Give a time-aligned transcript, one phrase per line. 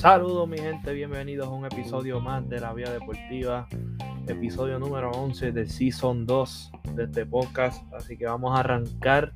[0.00, 3.68] Saludos mi gente, bienvenidos a un episodio más de la Vía Deportiva,
[4.26, 9.34] episodio número 11 del Season 2 de este podcast, así que vamos a arrancar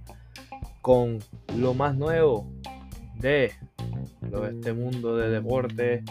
[0.81, 1.19] con
[1.59, 2.51] lo más nuevo
[3.17, 3.53] de,
[4.51, 6.03] este mundo de deporte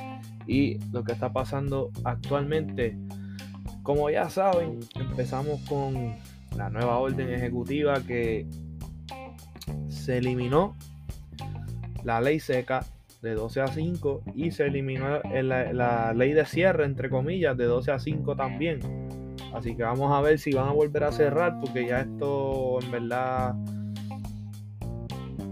[0.46, 2.96] y lo que está pasando actualmente.
[3.82, 6.16] Como ya saben, empezamos con
[6.56, 8.48] la nueva orden ejecutiva que
[10.04, 10.76] se eliminó
[12.04, 12.86] la ley seca
[13.22, 17.92] de 12 a 5 y se eliminó la, ley de cierre, entre comillas, de 12
[17.92, 18.80] a 5 también.
[19.54, 22.92] Así que vamos a ver si van a volver a cerrar porque ya esto en
[22.92, 23.56] verdad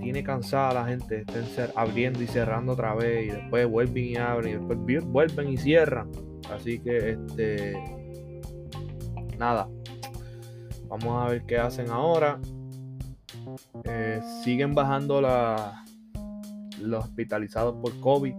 [0.01, 1.21] tiene cansada la gente.
[1.21, 1.45] Estén
[1.75, 6.11] abriendo y cerrando otra vez y después vuelven y abren y después vuelven y cierran.
[6.53, 7.73] Así que este
[9.37, 9.69] nada.
[10.89, 12.37] Vamos a ver qué hacen ahora.
[13.85, 15.83] Eh, siguen bajando la,
[16.79, 18.33] los hospitalizados por COVID.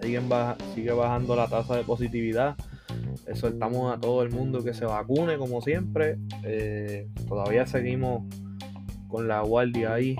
[0.00, 0.28] Siguen
[0.74, 2.56] sigue bajando la tasa de positividad.
[3.26, 6.18] Exhortamos a todo el mundo que se vacune, como siempre.
[6.44, 8.22] Eh, todavía seguimos
[9.08, 10.16] con la guardia ahí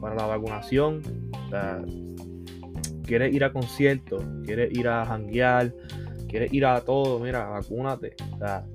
[0.00, 1.02] para la vacunación.
[3.04, 5.72] quieres ir a conciertos, quieres ir a janguear,
[6.28, 8.14] quieres ir a todo, mira, vacúnate.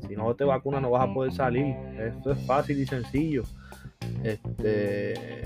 [0.07, 1.75] si no te vacunas no vas a poder salir.
[1.97, 3.43] Esto es fácil y sencillo.
[4.23, 5.43] Este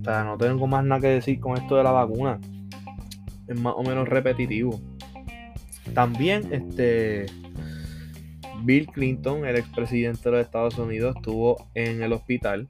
[0.00, 2.40] o sea, no tengo más nada que decir con esto de la vacuna.
[3.46, 4.80] Es más o menos repetitivo.
[5.94, 7.26] También, este.
[8.62, 12.68] Bill Clinton, el expresidente de los Estados Unidos, estuvo en el hospital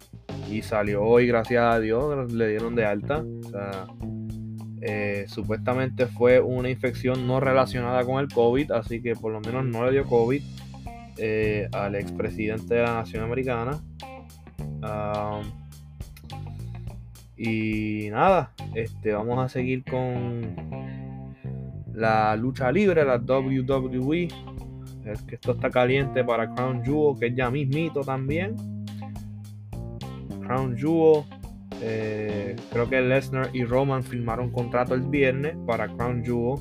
[0.48, 3.24] y salió hoy, gracias a Dios, le dieron de alta.
[3.24, 3.86] O sea,
[4.82, 9.64] eh, supuestamente fue una infección no relacionada con el COVID, así que por lo menos
[9.64, 10.42] no le dio COVID
[11.18, 13.80] eh, al expresidente de la Nación Americana.
[17.36, 20.54] Y nada, este, vamos a seguir con
[21.94, 24.28] la lucha libre, la WWE.
[25.06, 28.56] Es que esto está caliente para Crown Jewel, que es ya mismito también.
[30.42, 31.24] Crown Jewel.
[31.82, 36.60] Eh, creo que Lesnar y Roman firmaron contrato el viernes para Crown Jewel.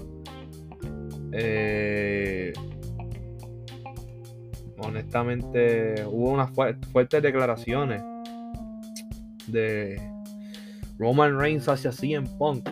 [1.33, 2.53] Eh,
[4.89, 8.03] honestamente, hubo unas fuertes declaraciones
[9.47, 10.01] de
[10.97, 12.69] Roman Reigns hacia CM Punk.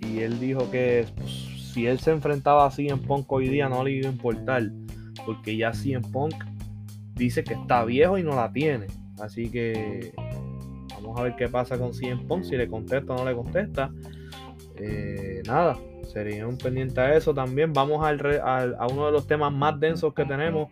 [0.00, 1.30] Y él dijo que pues,
[1.72, 4.64] si él se enfrentaba a CM Punk hoy día no le iba a importar.
[5.24, 6.34] Porque ya CM Punk
[7.14, 8.88] dice que está viejo y no la tiene.
[9.20, 10.12] Así que
[10.94, 12.44] vamos a ver qué pasa con CM Punk.
[12.44, 13.90] Si le contesta o no le contesta.
[14.76, 15.78] Eh, nada,
[16.12, 17.72] sería un pendiente a eso también.
[17.72, 20.68] Vamos al, a uno de los temas más densos que tenemos.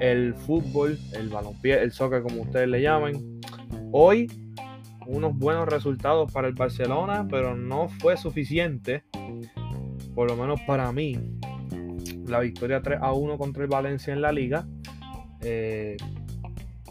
[0.00, 3.40] El fútbol, el balompié, el soccer como ustedes le llamen.
[3.92, 4.28] Hoy
[5.06, 9.04] unos buenos resultados para el Barcelona, pero no fue suficiente,
[10.14, 11.18] por lo menos para mí.
[12.26, 14.66] La victoria 3 a 1 contra el Valencia en la liga.
[15.42, 15.96] Eh,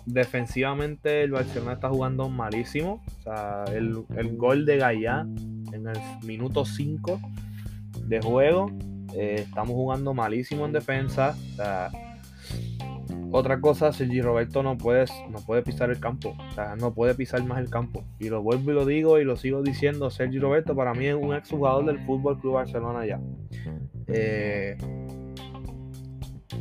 [0.05, 3.03] defensivamente el Barcelona está jugando malísimo.
[3.19, 4.05] O sea, el,
[4.37, 7.19] gol de Gallá en el minuto 5
[8.05, 8.71] de juego.
[9.15, 11.35] Eh, estamos jugando malísimo en defensa.
[11.53, 11.91] O sea,
[13.35, 16.35] otra cosa, Sergi Roberto no puede, no puede pisar el campo.
[16.37, 18.03] O sea, no puede pisar más el campo.
[18.19, 20.11] Y lo vuelvo y lo digo y lo sigo diciendo.
[20.11, 23.19] Sergi Roberto para mí es un exjugador del Fútbol Club Barcelona ya.
[24.05, 24.77] Eh,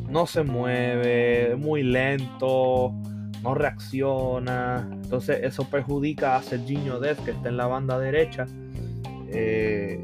[0.09, 2.95] no se mueve, muy lento,
[3.43, 4.89] no reacciona.
[4.91, 8.47] Entonces eso perjudica a Serginho Dez, que está en la banda derecha.
[9.29, 10.03] Eh,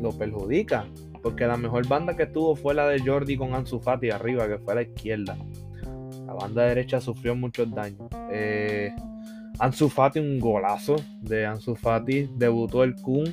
[0.00, 0.86] lo perjudica.
[1.22, 4.56] Porque la mejor banda que tuvo fue la de Jordi con Ansu Fati arriba, que
[4.56, 5.36] fue a la izquierda.
[6.28, 8.06] La banda derecha sufrió muchos daños.
[8.30, 8.94] Eh,
[9.58, 12.28] Ansu Fati, un golazo de Ansu Fati.
[12.36, 13.24] Debutó el Kun,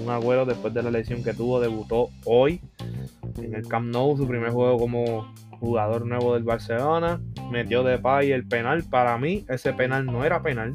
[0.00, 1.58] un agüero después de la lesión que tuvo.
[1.58, 2.60] Debutó hoy
[3.42, 7.20] en el Camp Nou, su primer juego como jugador nuevo del Barcelona.
[7.50, 8.84] Metió de pay el penal.
[8.84, 10.74] Para mí, ese penal no era penal.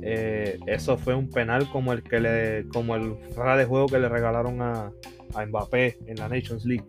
[0.00, 3.98] Eh, eso fue un penal como el que le, como el fuera de juego que
[3.98, 4.90] le regalaron a,
[5.34, 6.86] a Mbappé en la Nations League.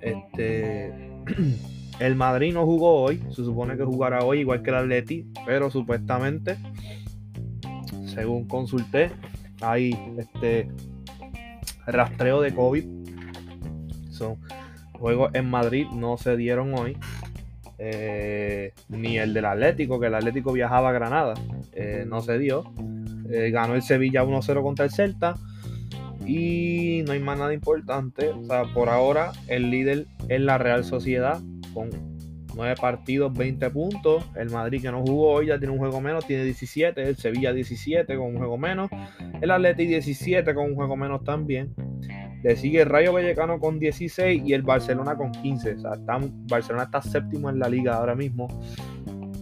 [0.00, 0.90] Este
[2.00, 5.68] El Madrid no jugó hoy, se supone que jugará hoy igual que el Atleti, pero
[5.70, 6.56] supuestamente,
[8.06, 9.10] según consulté,
[9.60, 10.68] hay este
[11.86, 12.84] rastreo de COVID.
[14.10, 14.36] Son
[14.92, 16.96] juegos en Madrid no se dieron hoy.
[17.80, 21.34] Eh, ni el del Atlético, que el Atlético viajaba a Granada,
[21.72, 22.64] eh, no se dio.
[23.30, 25.34] Eh, ganó el Sevilla 1-0 contra el Celta.
[26.26, 28.30] Y no hay más nada importante.
[28.30, 31.40] O sea, por ahora el líder es la Real Sociedad
[31.78, 31.90] con
[32.54, 34.24] 9 partidos, 20 puntos.
[34.34, 37.02] El Madrid que no jugó hoy ya tiene un juego menos, tiene 17.
[37.02, 38.90] El Sevilla 17 con un juego menos.
[39.40, 41.74] El Atleti 17 con un juego menos también.
[42.42, 45.74] Le sigue el Rayo Vallecano con 16 y el Barcelona con 15.
[45.74, 45.92] O sea,
[46.48, 48.48] Barcelona está séptimo en la liga ahora mismo.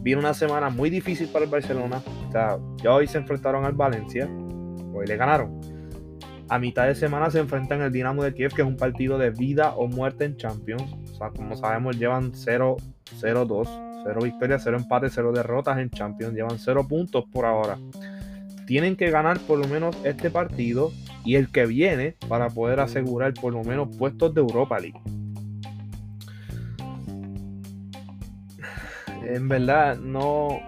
[0.02, 2.02] Viene una semana muy difícil para el Barcelona.
[2.28, 4.28] O sea, ya hoy se enfrentaron al Valencia.
[4.94, 5.60] Hoy le ganaron.
[6.48, 9.30] A mitad de semana se enfrentan el Dinamo de Kiev, que es un partido de
[9.30, 10.84] vida o muerte en Champions.
[11.18, 12.78] Como sabemos, llevan 0-2,
[13.20, 16.34] 0 victorias, 0 empates, 0 derrotas en Champions.
[16.34, 17.78] Llevan 0 puntos por ahora.
[18.66, 20.92] Tienen que ganar por lo menos este partido
[21.24, 25.00] y el que viene para poder asegurar por lo menos puestos de Europa League.
[29.24, 30.60] En verdad, no.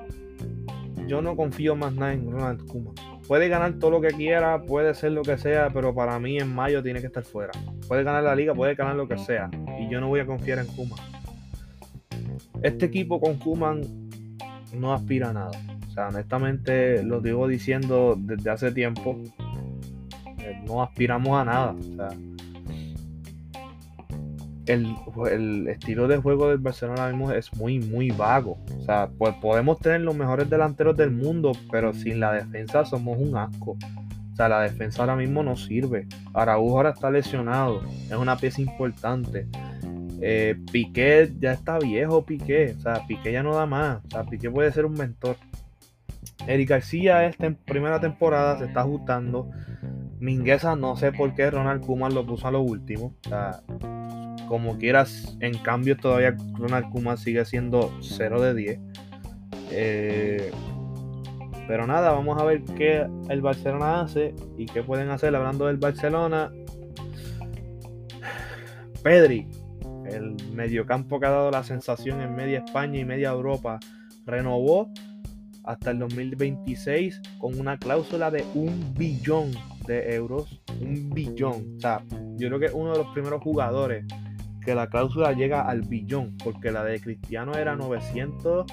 [1.06, 2.92] Yo no confío más nada en Ronald Kuma.
[3.26, 6.54] Puede ganar todo lo que quiera, puede ser lo que sea, pero para mí en
[6.54, 7.52] mayo tiene que estar fuera.
[7.88, 9.50] Puede ganar la liga, puede ganar lo que sea.
[9.80, 10.96] Y yo no voy a confiar en Kuma.
[12.62, 13.80] Este equipo con Kuman
[14.74, 15.50] no aspira a nada.
[15.88, 19.18] O sea, honestamente lo digo diciendo desde hace tiempo
[20.66, 21.74] no aspiramos a nada.
[24.66, 28.58] el, estilo de juego del Barcelona mismo es muy, muy vago.
[28.78, 33.18] O sea, pues podemos tener los mejores delanteros del mundo, pero sin la defensa somos
[33.18, 33.76] un asco.
[34.38, 36.06] Sea, la defensa ahora mismo no sirve.
[36.32, 37.82] Araújo ahora está lesionado.
[38.04, 39.48] Es una pieza importante.
[40.20, 42.76] Eh, Piqué ya está viejo, Piqué.
[42.78, 43.98] O sea, Piqué ya no da más.
[44.04, 45.34] O sea, Piqué puede ser un mentor.
[46.46, 49.50] Eric García esta primera temporada se está ajustando.
[50.20, 53.16] Mingueza, no sé por qué Ronald Kuman lo puso a lo último.
[53.26, 53.60] O sea,
[54.46, 58.80] como quieras, en cambio todavía Ronald Kuman sigue siendo 0 de 10.
[59.72, 60.52] Eh,
[61.68, 65.76] pero nada, vamos a ver qué el Barcelona hace y qué pueden hacer hablando del
[65.76, 66.50] Barcelona.
[69.02, 69.46] Pedri,
[70.06, 73.78] el mediocampo que ha dado la sensación en media España y media Europa,
[74.24, 74.90] renovó
[75.62, 79.50] hasta el 2026 con una cláusula de un billón
[79.86, 81.76] de euros, un billón.
[81.76, 82.02] O sea,
[82.36, 84.06] yo creo que uno de los primeros jugadores
[84.64, 88.64] que la cláusula llega al billón, porque la de Cristiano era 900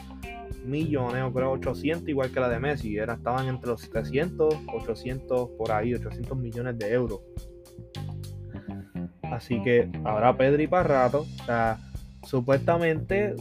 [0.66, 5.50] millones, o creo 800, igual que la de Messi, era, estaban entre los 700, 800
[5.58, 7.22] por ahí, 800 millones de euros.
[9.32, 11.22] Así que ahora Pedri para rato.
[11.42, 11.78] O sea,
[12.24, 13.36] supuestamente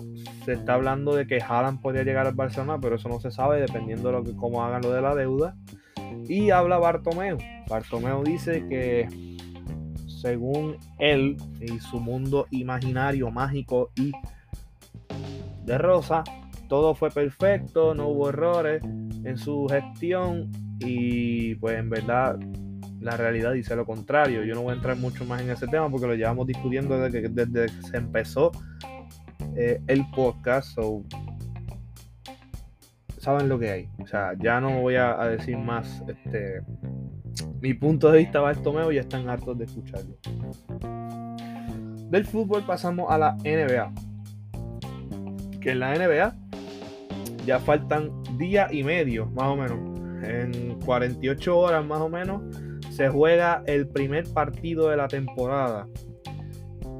[0.44, 3.60] se está hablando de que Haaland podría llegar al Barcelona, pero eso no se sabe
[3.60, 5.56] dependiendo de lo que, cómo hagan lo de la deuda.
[6.28, 7.38] Y habla Bartomeu.
[7.68, 9.08] Bartomeu dice que
[10.06, 14.12] según él y su mundo imaginario, mágico y
[15.64, 16.24] de rosa,
[16.74, 20.50] todo fue perfecto, no hubo errores en su gestión
[20.80, 22.36] y pues en verdad
[22.98, 24.42] la realidad dice lo contrario.
[24.42, 27.22] Yo no voy a entrar mucho más en ese tema porque lo llevamos discutiendo desde
[27.22, 28.50] que, desde se empezó
[29.56, 30.76] eh, el podcast.
[33.18, 33.88] saben lo que hay.
[34.02, 36.60] O sea, ya no voy a, decir más este,
[37.60, 40.16] mi punto de vista Bartomeo ya están hartos de escucharlo.
[42.10, 43.92] Del fútbol pasamos a la NBA.
[45.60, 46.44] Que en la NBA
[47.44, 49.78] ya faltan día y medio, más o menos.
[50.22, 52.42] En 48 horas más o menos
[52.90, 55.88] se juega el primer partido de la temporada.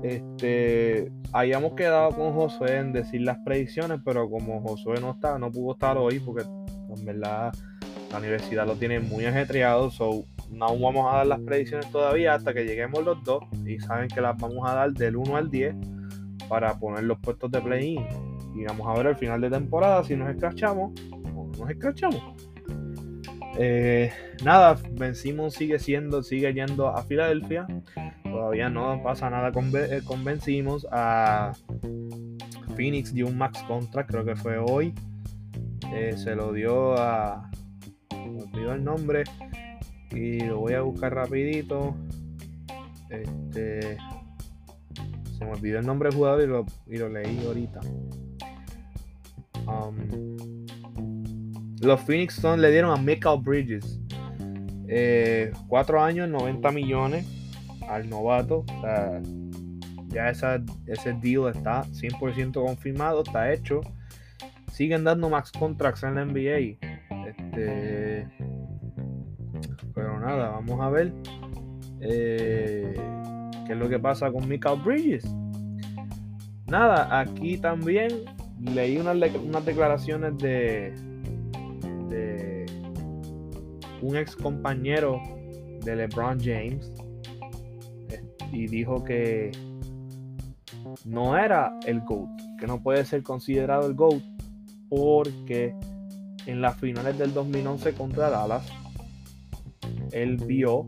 [0.03, 5.51] Este, habíamos quedado con Josué en decir las predicciones, pero como Josué no está, no
[5.51, 7.53] pudo estar hoy porque en verdad
[8.11, 12.53] la universidad lo tiene muy ajetreado, so no vamos a dar las predicciones todavía hasta
[12.53, 15.75] que lleguemos los dos y saben que las vamos a dar del 1 al 10
[16.49, 18.07] para poner los puestos de play-in
[18.55, 22.23] y vamos a ver al final de temporada si nos escrachamos o no nos escrachamos.
[23.57, 24.13] Eh,
[24.45, 27.67] nada, Ben sigue siendo, sigue yendo a Filadelfia.
[28.23, 30.03] Todavía no pasa nada con, eh,
[30.91, 31.53] A
[32.75, 34.93] Phoenix dio un max contract, creo que fue hoy.
[35.95, 37.51] Eh, se lo dio a.
[38.11, 39.25] Me olvidó el nombre.
[40.11, 41.95] Y lo voy a buscar rapidito.
[43.11, 43.97] Este.
[45.39, 47.81] Se me olvidó el nombre del jugador y lo, y lo leí ahorita.
[49.67, 50.37] Um,
[51.81, 54.01] los Phoenix Suns le dieron a Michael Bridges.
[54.89, 57.27] Eh, cuatro años, 90 millones
[57.89, 58.65] al novato.
[58.77, 59.21] O sea,
[60.09, 63.81] ya ese deal está 100% confirmado, está hecho.
[64.73, 66.79] Siguen dando max contracts en la NBA.
[67.29, 68.29] Este,
[69.95, 71.13] pero nada, vamos a ver
[72.01, 72.95] eh,
[73.67, 75.25] qué es lo que pasa con Michael Bridges.
[76.67, 78.25] Nada, aquí también
[78.73, 80.95] leí unas declaraciones de,
[84.01, 85.21] un ex compañero
[85.83, 86.93] de LeBron James
[88.53, 89.51] y dijo que
[91.07, 92.29] no era el GOAT,
[92.59, 94.23] qué no puede ser considerado el GOAT?
[94.91, 95.75] Porque
[96.47, 98.71] en las finales del 2011 contra Dallas,
[100.13, 100.87] él vio,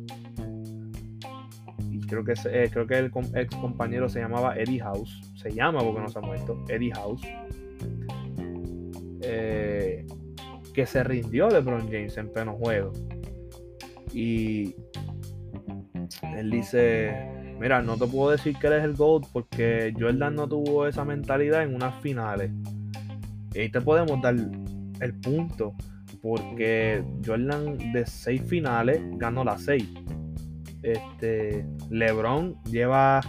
[1.91, 5.81] y creo que, eh, creo que el ex compañero se llamaba Eddie House, se llama
[5.81, 7.23] porque no se ha muerto, Eddie House,
[10.75, 12.93] que se rindió LeBron James en pleno juego.
[14.13, 14.75] Y
[16.37, 20.87] él dice, mira, no te puedo decir que eres el GOAT porque Jordan no tuvo
[20.87, 22.51] esa mentalidad en unas finales.
[23.55, 24.37] Y ahí te podemos dar
[25.01, 25.75] el punto,
[26.23, 29.89] porque Jordan de seis finales ganó las seis.
[30.83, 33.21] Este, LeBron lleva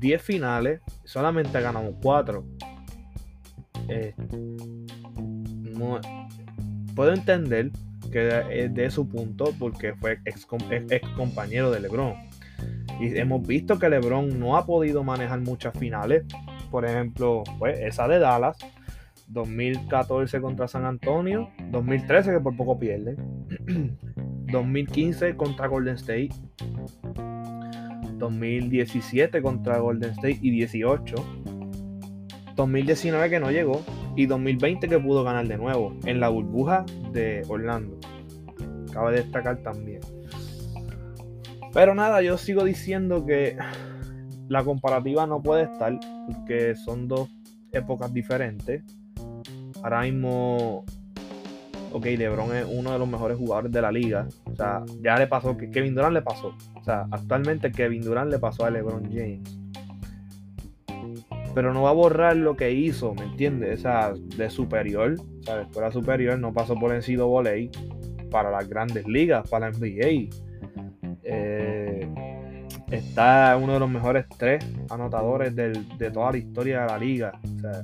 [0.00, 2.44] 10 finales, solamente ha ganado 4.
[3.88, 4.14] Eh,
[6.94, 7.70] puedo entender
[8.10, 10.46] que es de su punto porque fue ex,
[10.90, 12.14] ex compañero de LeBron.
[13.00, 16.24] Y hemos visto que LeBron no ha podido manejar muchas finales.
[16.70, 18.58] Por ejemplo, pues esa de Dallas,
[19.28, 23.16] 2014 contra San Antonio, 2013 que por poco pierde,
[24.52, 26.30] 2015 contra Golden State,
[28.18, 31.14] 2017 contra Golden State y 18,
[32.56, 33.82] 2019 que no llegó
[34.16, 37.98] y 2020 que pudo ganar de nuevo en la burbuja de Orlando.
[38.92, 40.00] Cabe destacar también.
[41.72, 43.56] Pero nada, yo sigo diciendo que
[44.48, 47.30] la comparativa no puede estar porque son dos
[47.72, 48.82] épocas diferentes.
[49.82, 50.84] Ahora mismo,
[51.92, 54.26] ok, LeBron es uno de los mejores jugadores de la liga.
[54.44, 56.54] O sea, ya le pasó, que Kevin Durant le pasó.
[56.74, 59.59] O sea, actualmente Kevin Durant le pasó a LeBron James.
[61.54, 63.84] Pero no va a borrar lo que hizo, ¿me entiendes?
[63.84, 67.70] O de superior, o sea, de escuela superior, no pasó por el volei
[68.30, 70.30] para las grandes ligas, para la NBA.
[71.24, 72.08] Eh,
[72.90, 77.32] está uno de los mejores tres anotadores de toda la historia de la liga.
[77.56, 77.82] O sea,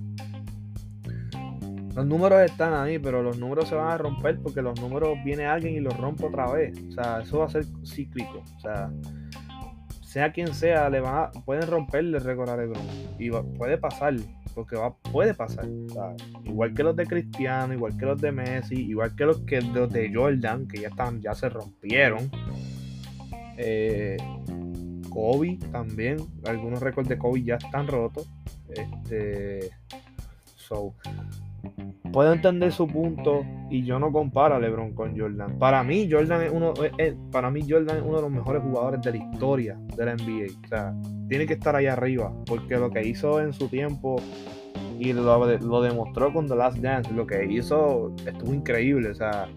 [1.97, 5.47] los números están ahí, pero los números se van a romper porque los números viene
[5.47, 6.79] alguien y los rompe otra vez.
[6.89, 8.43] O sea, eso va a ser cíclico.
[8.55, 8.91] O sea,
[10.17, 12.83] sea quien sea, le van a, pueden romperle el récord a LeBron.
[13.19, 14.15] Y puede pasar,
[14.55, 15.67] porque va, puede pasar.
[16.43, 19.93] igual que los de Cristiano, igual que los de Messi, igual que los, que los
[19.93, 22.31] de Jordan, que ya están, ya se rompieron.
[23.59, 24.17] Eh,
[25.11, 28.27] Kobe también, algunos récords de Kobe ya están rotos.
[28.71, 29.69] Este,
[30.55, 30.95] so,
[32.13, 35.59] puedo entender su punto y yo no comparo a LeBron con Jordan.
[35.59, 36.73] Para mí, Jordan es uno,
[37.31, 40.47] para mí Jordan es uno de los mejores jugadores de la historia de la NBA.
[40.65, 40.95] O sea,
[41.29, 44.17] tiene que estar ahí arriba porque lo que hizo en su tiempo
[44.99, 49.11] y lo, demostró con The Last Dance, lo que hizo estuvo increíble.
[49.11, 49.49] O sea,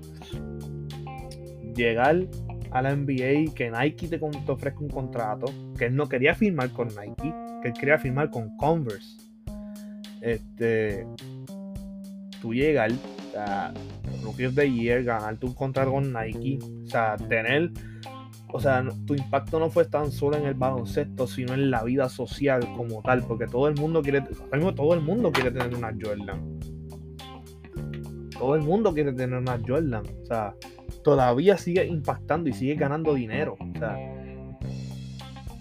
[1.76, 2.28] llegar
[2.72, 5.48] a la NBA, que Nike te, te ofrezca un contrato,
[5.78, 9.18] que él no quería firmar con Nike, que él quería firmar con Converse.
[10.22, 11.08] Este,
[12.42, 13.74] tú llegar, o sea,
[14.24, 17.72] Rookie of the Year, ganar tu contrato con Nike, o sea, tener,
[18.52, 22.10] o sea, tu impacto no fue tan solo en el baloncesto, sino en la vida
[22.10, 24.22] social como tal, porque todo el mundo quiere,
[24.76, 26.60] todo el mundo quiere tener una Jordan.
[28.38, 30.56] Todo el mundo quiere tener una Jordan, o sea,
[31.04, 33.98] todavía sigue impactando y sigue ganando dinero, o sea,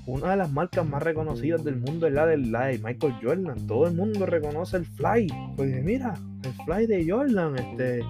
[0.09, 3.67] una de las marcas más reconocidas del mundo es la de, Michael Jordan.
[3.67, 5.29] Todo el mundo reconoce el fly.
[5.55, 8.01] Pues mira, el fly de Jordan, este,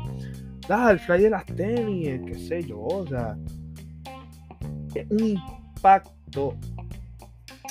[0.68, 3.36] ah, el fly de las tenis, qué sé yo, o sea,
[5.10, 6.56] un impacto.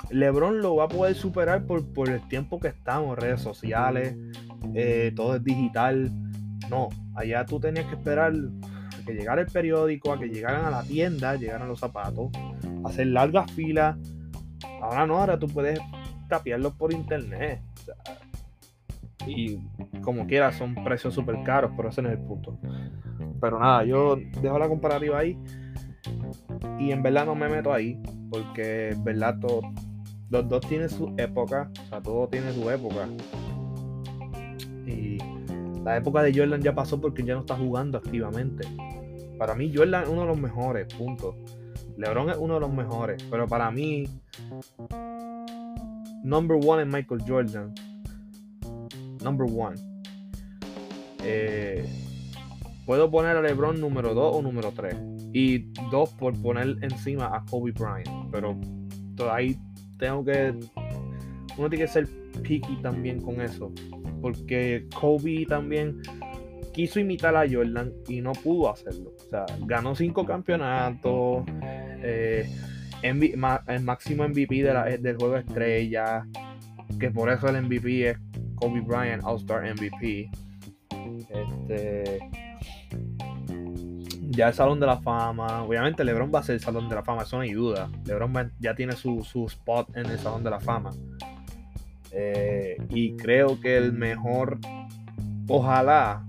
[0.09, 4.13] LeBron lo va a poder superar por, por el tiempo que estamos, redes sociales,
[4.75, 6.11] eh, todo es digital.
[6.69, 10.69] No, allá tú tenías que esperar a que llegara el periódico, a que llegaran a
[10.69, 12.29] la tienda, llegaran los zapatos,
[12.83, 13.95] hacer largas filas
[14.81, 15.79] Ahora no, ahora tú puedes
[16.27, 17.61] tapiarlos por internet.
[19.25, 19.59] y
[20.01, 22.57] como quieras, son precios súper caros, pero ese no es el punto.
[23.41, 25.37] Pero nada, yo dejo la comparativa ahí.
[26.79, 28.01] Y en verdad no me meto ahí.
[28.29, 29.61] Porque en verdad todo,
[30.29, 31.71] los dos tienen su época.
[31.85, 33.07] O sea, todo tiene su época.
[34.85, 35.17] Y
[35.83, 38.67] la época de Jordan ya pasó porque ya no está jugando activamente.
[39.37, 41.35] Para mí Jordan es uno de los mejores, punto.
[41.97, 44.05] LeBron es uno de los mejores, pero para mí,
[46.23, 47.73] number one es Michael Jordan.
[49.23, 49.75] Number one.
[51.23, 51.85] Eh,
[52.85, 54.95] puedo poner a LeBron número 2 o número 3.
[55.33, 58.31] Y dos por poner encima a Kobe Bryant.
[58.31, 58.57] Pero
[59.31, 59.57] ahí
[59.97, 60.53] tengo que.
[61.57, 62.07] Uno tiene que ser
[62.43, 63.71] picky también con eso.
[64.21, 66.01] Porque Kobe también
[66.77, 69.11] quiso imitar a Jordan y no pudo hacerlo.
[69.17, 71.43] O sea, ganó cinco campeonatos,
[72.03, 72.47] eh,
[73.01, 76.25] el máximo MVP del juego estrella,
[76.99, 78.17] que por eso el MVP es
[78.55, 80.29] Kobe Bryant All-Star MVP.
[81.29, 82.19] Este.
[84.29, 85.63] Ya el Salón de la Fama.
[85.63, 87.89] Obviamente LeBron va a ser el Salón de la Fama, eso no hay duda.
[88.05, 90.91] LeBron ya tiene su, su spot en el Salón de la Fama.
[92.11, 94.59] Eh, y creo que el mejor,
[95.47, 96.25] ojalá,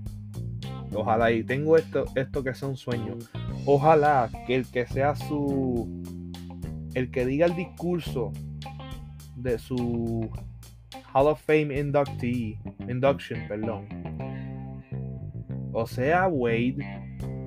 [0.93, 3.17] ojalá, y tengo esto, esto que sea un sueño,
[3.65, 5.98] ojalá que el que sea su,
[6.93, 8.31] el que diga el discurso
[9.35, 10.29] de su
[11.13, 13.87] Hall of Fame inductee, induction, perdón,
[15.71, 16.77] o sea Wade,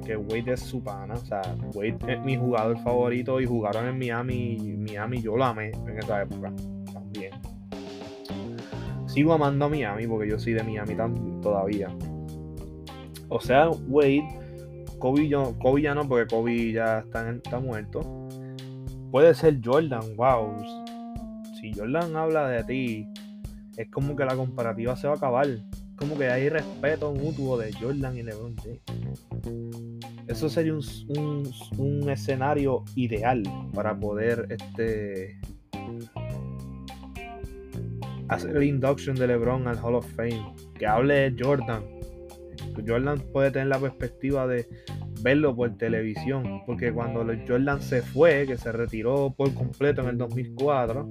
[0.04, 1.42] que Wade es su pana, o sea,
[1.74, 6.22] Wade es mi jugador favorito y jugaron en Miami, Miami yo lo amé en esa
[6.22, 6.52] época
[6.92, 7.32] también
[9.12, 10.96] sigo amando a Miami porque yo soy de Miami
[11.42, 11.88] todavía.
[13.28, 14.26] O sea, Wade,
[14.98, 18.21] Kobe, Kobe ya no, porque Kobe ya está, está muerto.
[19.12, 20.56] Puede ser Jordan, wow.
[21.60, 23.06] Si Jordan habla de ti,
[23.76, 25.46] es como que la comparativa se va a acabar.
[25.96, 28.56] Como que hay respeto mutuo de Jordan y LeBron
[30.26, 33.42] Eso sería un, un escenario ideal
[33.74, 35.38] para poder este,
[38.28, 41.84] hacer el induction de LeBron al Hall of Fame, que hable de Jordan.
[42.86, 44.66] Jordan puede tener la perspectiva de
[45.22, 50.18] verlo por televisión, porque cuando Jordan se fue, que se retiró por completo en el
[50.18, 51.08] 2004,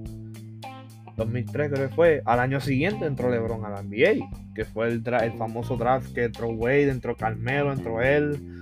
[1.17, 5.03] 2003 creo que fue, al año siguiente entró LeBron a la NBA, que fue el,
[5.37, 8.59] famoso draft que entró Wade, entró Carmelo, entró él,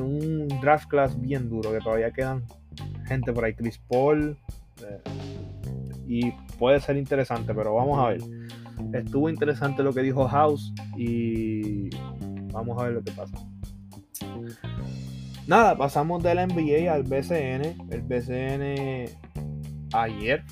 [0.00, 2.44] un draft class bien duro, que todavía quedan
[3.06, 4.36] gente por ahí, Chris Paul,
[4.82, 5.00] eh,
[6.06, 8.20] y puede ser interesante, pero vamos a ver.
[8.92, 11.90] Estuvo interesante lo que dijo House y
[12.54, 13.36] vamos a ver lo que pasa.
[15.46, 17.90] Nada, pasamos del NBA al BCN.
[17.90, 19.04] El BCN
[19.92, 20.42] ayer,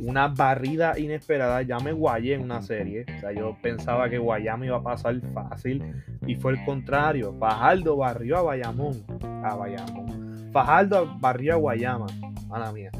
[0.00, 1.62] una barrida inesperada.
[1.62, 3.06] Ya me guayé en una serie.
[3.16, 5.82] O sea, yo pensaba que Guayama iba a pasar fácil
[6.26, 7.34] y fue el contrario.
[7.38, 9.02] Fajardo barrió a Bayamón.
[9.42, 10.50] A Bayamón.
[10.52, 12.06] Fajardo barrió a Guayama.
[12.48, 12.90] Mala mía.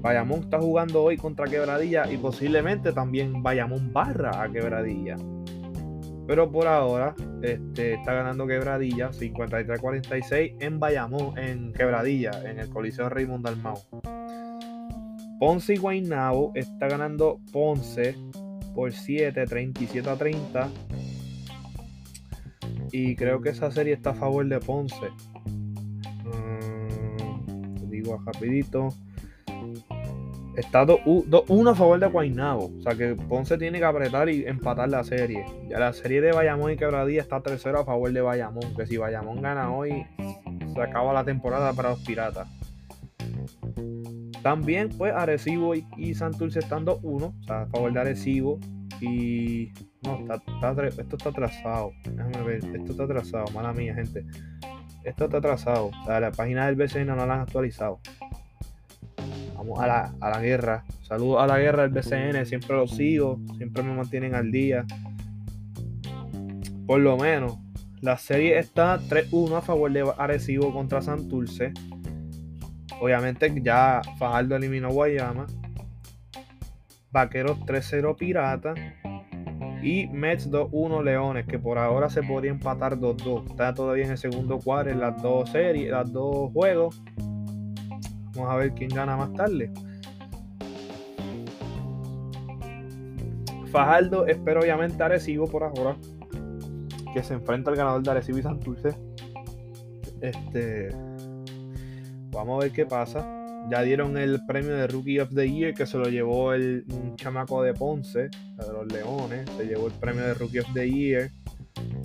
[0.00, 5.16] Bayamón está jugando hoy contra Quebradilla y posiblemente también Bayamón barra a Quebradilla.
[6.26, 13.08] Pero por ahora este, está ganando Quebradilla 53-46 en Bayamón, en Quebradilla, en el Coliseo
[13.08, 13.78] Raymond Dalmau.
[15.40, 18.16] Ponce y Guaynabo está ganando Ponce
[18.74, 20.70] por 7, 37 a 30.
[22.92, 25.10] Y creo que esa serie está a favor de Ponce.
[26.24, 28.90] Mm, digo rapidito.
[30.56, 32.72] Está 1 a favor de Guaynabo.
[32.78, 35.46] O sea que Ponce tiene que apretar y empatar la serie.
[35.68, 38.74] Ya la serie de Bayamón y Quebradilla está tercero a favor de Bayamón.
[38.76, 40.06] Que si Bayamón gana hoy,
[40.74, 42.48] se acaba la temporada para los piratas.
[44.42, 47.00] También, pues, Arecibo y, y Santurce están 2-1.
[47.02, 48.58] O sea, a favor de Arecibo.
[49.00, 49.72] Y.
[50.02, 51.92] No, esto está atrasado.
[52.04, 52.56] Déjame ver.
[52.56, 53.44] Esto está atrasado.
[53.54, 54.26] Mala mía, gente.
[55.04, 55.86] Esto está atrasado.
[55.86, 58.00] O sea, la página del BCN no la han actualizado
[59.78, 60.84] a la, a la guerra.
[61.02, 64.84] Saludos a la guerra del BCN, siempre lo sigo, siempre me mantienen al día.
[66.86, 67.58] Por lo menos,
[68.02, 71.72] la serie está 3-1 a favor de Arecibo contra Santurce.
[73.00, 75.46] Obviamente ya Fajardo eliminó Guayama.
[77.12, 78.74] Vaqueros 3-0 Pirata.
[79.82, 83.50] Y Mets 2-1 Leones, que por ahora se podría empatar 2-2.
[83.50, 87.00] Está todavía en el segundo cuadro en las dos series, las dos juegos.
[88.34, 89.70] Vamos a ver quién gana más tarde.
[93.70, 95.96] Fajardo espero obviamente Arecibo por ahora.
[97.14, 98.94] Que se enfrenta al ganador de Arecibo y Santurce.
[100.20, 100.90] Este.
[102.30, 103.26] Vamos a ver qué pasa.
[103.70, 107.16] Ya dieron el premio de Rookie of the Year que se lo llevó el un
[107.16, 109.48] chamaco de Ponce, de los Leones.
[109.56, 111.30] Se llevó el premio de Rookie of the Year.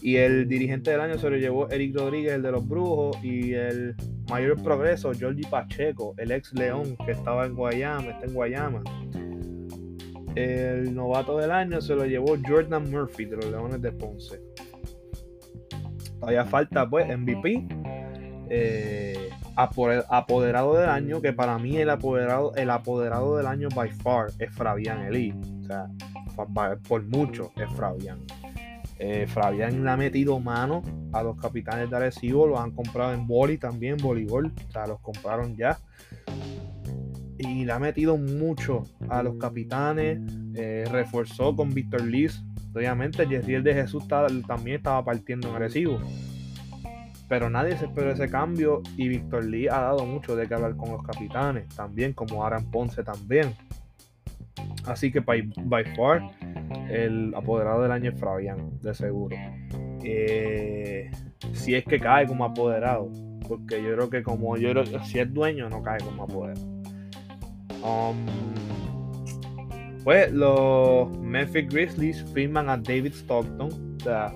[0.01, 3.17] Y el dirigente del año se lo llevó Eric Rodríguez, el de los Brujos.
[3.23, 3.95] Y el
[4.29, 8.83] mayor progreso, Jordi Pacheco, el ex León que estaba en Guayama, está en Guayama.
[10.35, 14.39] El novato del año se lo llevó Jordan Murphy de los Leones de Ponce.
[16.19, 17.67] Todavía falta pues MVP.
[18.49, 24.27] Eh, apoderado del año, que para mí el apoderado, el apoderado del año by far
[24.39, 25.33] es Fabián Eli.
[25.61, 25.87] O sea,
[26.87, 28.19] por mucho es Fabián.
[28.99, 30.81] Eh, Fabián le ha metido mano
[31.13, 34.99] a los capitanes de Arecibo, los han comprado en boli también, voleibol, o sea, los
[34.99, 35.77] compraron ya.
[37.37, 40.19] Y le ha metido mucho a los capitanes,
[40.55, 42.41] eh, reforzó con Víctor Liz.
[42.73, 45.99] Obviamente, Jessiel de Jesús también estaba partiendo en Arecibo.
[47.27, 50.77] Pero nadie se esperó ese cambio y Víctor Lee ha dado mucho de que hablar
[50.77, 53.53] con los capitanes, también como Aran Ponce también.
[54.87, 56.21] Así que by, by far
[56.89, 59.35] el apoderado del año es Fabián, de seguro.
[60.03, 61.11] Eh,
[61.53, 63.11] si es que cae como apoderado,
[63.47, 64.73] porque yo creo que como yo
[65.03, 66.65] si es dueño no cae como apoderado.
[67.83, 68.25] Um,
[70.03, 74.33] pues los Memphis Grizzlies firman a David Stockton, o sea,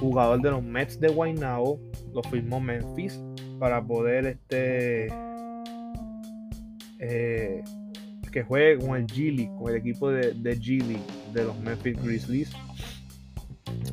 [0.00, 1.78] jugador de los Mets de Guaynabo,
[2.14, 3.20] lo firmó Memphis
[3.58, 5.08] para poder este
[7.00, 7.62] eh,
[8.30, 10.98] que juegue con el G con el equipo de, de G
[11.32, 12.52] de los Memphis Grizzlies.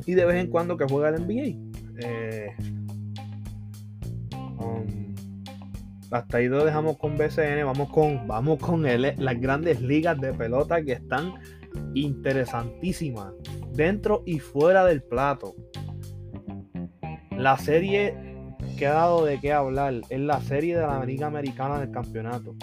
[0.06, 1.66] Y de vez en cuando que juega el NBA.
[1.98, 2.54] Eh,
[4.58, 5.14] um,
[6.10, 7.64] hasta ahí lo dejamos con BCN.
[7.64, 11.34] Vamos con, vamos con las grandes ligas de pelota que están
[11.94, 13.32] interesantísimas.
[13.72, 15.54] Dentro y fuera del plato.
[17.36, 18.14] La serie
[18.78, 22.54] que ha dado de qué hablar es la serie de la Liga Americana del campeonato.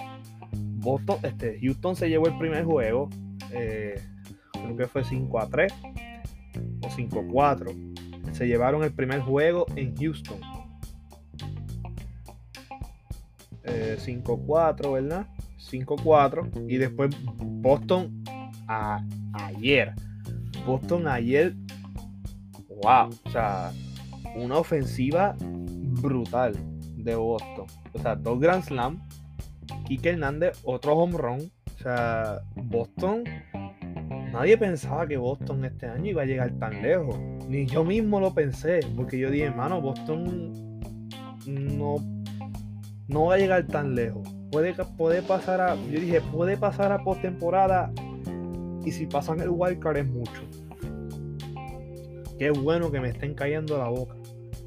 [0.84, 3.10] Boston, este, Houston se llevó el primer juego.
[3.52, 4.00] Eh,
[4.52, 5.74] creo que fue 5 a 3
[6.82, 7.72] o 5 a 4.
[8.34, 10.40] Se llevaron el primer juego en Houston.
[14.04, 15.28] 5 a 4, ¿verdad?
[15.58, 16.50] 5 a 4.
[16.68, 18.24] Y después Boston
[18.68, 19.94] a, ayer.
[20.66, 21.56] Boston ayer.
[22.82, 23.10] Wow.
[23.24, 23.72] O sea,
[24.36, 26.54] una ofensiva brutal
[26.98, 27.66] de Boston.
[27.94, 29.02] O sea, dos Grand Slam
[29.94, 31.52] Kike Hernández, otro home run.
[31.76, 33.26] O sea, Boston.
[34.32, 37.16] Nadie pensaba que Boston este año iba a llegar tan lejos.
[37.48, 38.80] Ni yo mismo lo pensé.
[38.96, 40.80] Porque yo dije, hermano, Boston
[41.46, 41.98] no,
[43.08, 44.28] no va a llegar tan lejos.
[44.52, 45.76] Puede, puede pasar a.
[45.76, 47.92] Yo dije, puede pasar a postemporada.
[48.84, 50.42] Y si pasan el wildcard es mucho.
[52.40, 54.16] Qué bueno que me estén cayendo la boca.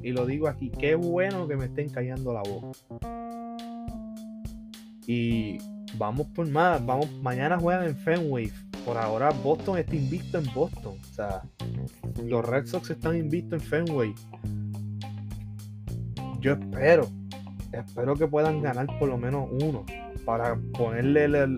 [0.01, 3.46] Y lo digo aquí, qué bueno que me estén callando la boca.
[5.07, 5.57] Y
[5.97, 6.85] vamos por más.
[6.85, 8.51] Vamos, mañana juegan en Fenway.
[8.85, 10.97] Por ahora Boston está invicto en Boston.
[10.99, 11.41] O sea,
[12.23, 14.13] los Red Sox están invictos en Fenway.
[16.41, 17.07] Yo espero,
[17.71, 19.85] espero que puedan ganar por lo menos uno
[20.25, 21.57] para ponerle,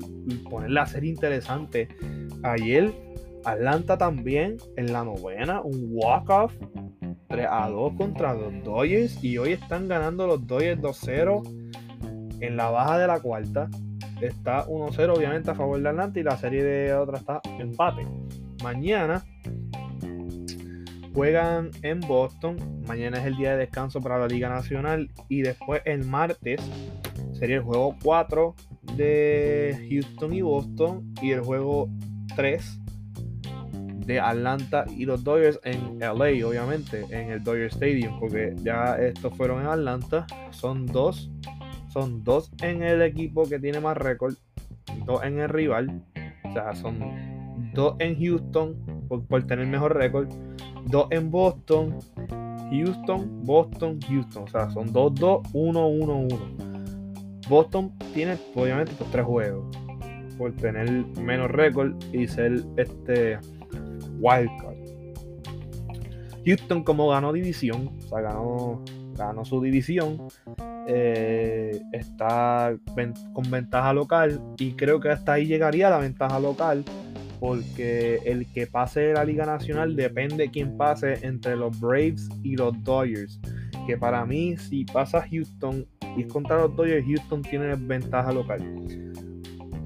[0.49, 1.89] ponerle a ser interesante.
[2.43, 2.93] Ayer
[3.45, 6.53] Atlanta también en la novena, un walk-off
[7.27, 11.58] 3 a 2 contra los Dodgers y hoy están ganando los Dodgers 2-0
[12.41, 13.69] en la baja de la cuarta
[14.21, 18.05] está 1-0 obviamente a favor de Atlanta y la serie de otra está empate.
[18.63, 19.23] Mañana
[21.13, 22.57] juegan en Boston.
[22.87, 25.09] Mañana es el día de descanso para la Liga Nacional.
[25.27, 26.61] Y después el martes
[27.33, 28.55] sería el juego 4
[28.95, 31.13] de Houston y Boston.
[31.21, 31.89] Y el juego
[32.35, 32.79] 3
[34.05, 38.19] de Atlanta y los Dodgers en LA, obviamente, en el Dodger Stadium.
[38.19, 40.25] Porque ya estos fueron en Atlanta.
[40.51, 41.31] Son dos
[41.89, 44.35] son dos en el equipo que tiene más récord,
[45.05, 46.03] dos en el rival,
[46.43, 46.99] o sea, son
[47.73, 48.75] dos en Houston
[49.07, 50.29] por, tener mejor récord,
[50.85, 51.97] dos en Boston,
[52.71, 57.47] Houston, Boston, Houston, o sea, son 2-2, 1-1-1.
[57.49, 59.75] Boston tiene obviamente pues, tres juegos
[60.37, 63.39] por tener menos récord y ser este
[64.19, 64.77] wildcard.
[66.45, 68.83] Houston como ganó división, o sea, ganó,
[69.25, 70.17] ganó su división,
[70.87, 72.75] eh, está
[73.33, 76.83] con ventaja local y creo que hasta ahí llegaría la ventaja local
[77.39, 82.55] porque el que pase la Liga Nacional depende de quién pase entre los Braves y
[82.55, 83.39] los Dodgers.
[83.87, 85.85] Que para mí, si pasa Houston
[86.17, 88.61] y es contra los Dodgers, Houston tiene ventaja local.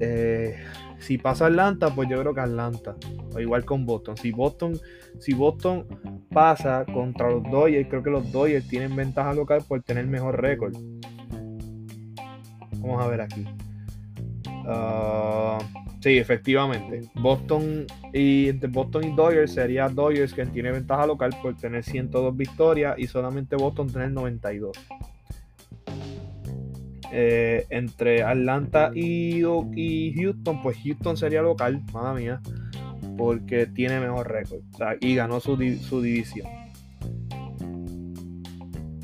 [0.00, 0.56] Eh,
[1.04, 2.96] si pasa Atlanta, pues yo creo que Atlanta.
[3.34, 4.16] O igual con Boston.
[4.16, 4.80] Si Boston,
[5.20, 5.86] si Boston
[6.30, 10.74] pasa contra los Dodgers, creo que los Dodgers tienen ventaja local por tener mejor récord.
[12.78, 13.44] Vamos a ver aquí.
[14.66, 15.62] Uh,
[16.00, 17.02] sí, efectivamente.
[17.14, 22.34] Boston y entre Boston y Dodgers sería Dodgers quien tiene ventaja local por tener 102
[22.34, 24.72] victorias y solamente Boston tener 92.
[27.12, 32.40] Eh, entre Atlanta y, Houston, pues Houston sería local, madre mía,
[33.16, 34.60] porque tiene mejor récord
[35.00, 36.48] y ganó su, división.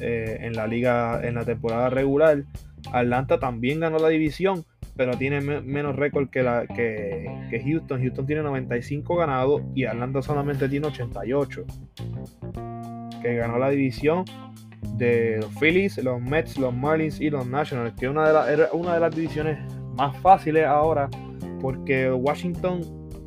[0.01, 2.45] Eh, en la liga, en la temporada regular,
[2.93, 4.65] Atlanta también ganó la división,
[4.97, 6.43] pero tiene menos récord que,
[6.75, 8.01] que, Houston.
[8.01, 11.65] Houston tiene 95 ganados y Atlanta solamente tiene 88.
[13.23, 14.25] Que ganó la división
[14.97, 18.95] de los Phillies, los Mets, los Marlins y los Nationals, que una de era una
[18.95, 19.59] de las divisiones
[19.97, 21.09] más fáciles ahora,
[21.61, 22.81] porque Washington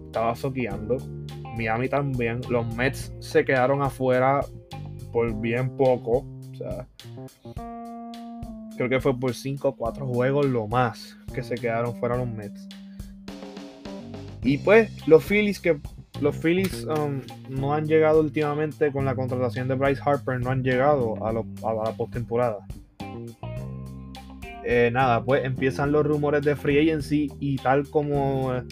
[0.05, 0.97] estaba soqueando,
[1.57, 4.41] Miami también, los Mets se quedaron afuera
[5.11, 6.87] por bien poco, o sea,
[8.75, 12.27] creo que fue por 5 o 4 juegos lo más que se quedaron fuera los
[12.27, 12.67] Mets.
[14.43, 15.79] Y pues los Phillies que
[16.21, 20.63] los Phillies um, no han llegado últimamente con la contratación de Bryce Harper, no han
[20.63, 22.59] llegado a, la postemporada.
[24.65, 28.63] Eh, nada, pues empiezan los rumores de free agency y tal como eh,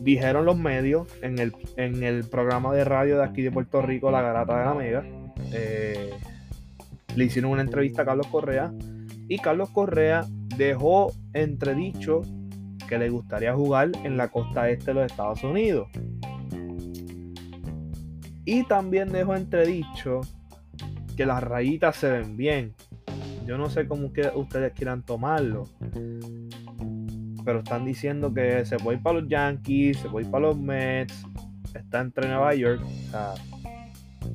[0.00, 4.58] dijeron los medios en el, programa de radio de aquí de Puerto Rico, La Garata
[4.58, 5.04] de la Mega,
[5.52, 6.10] eh,
[7.16, 8.72] le hicieron una entrevista a Carlos Correa
[9.28, 10.26] y Carlos Correa
[10.58, 12.22] dejó entredicho
[12.88, 15.88] que le gustaría jugar en la costa este de los Estados Unidos.
[18.44, 20.20] Y también dejó entredicho
[21.16, 22.74] que las rayitas se ven bien.
[23.46, 25.64] Yo no sé cómo que ustedes quieran tomarlo.
[27.44, 30.58] Pero están diciendo que se puede ir para los Yankees, se puede ir para los
[30.58, 31.24] Mets.
[31.74, 32.82] Está entre Nueva York.
[32.82, 33.34] O sea,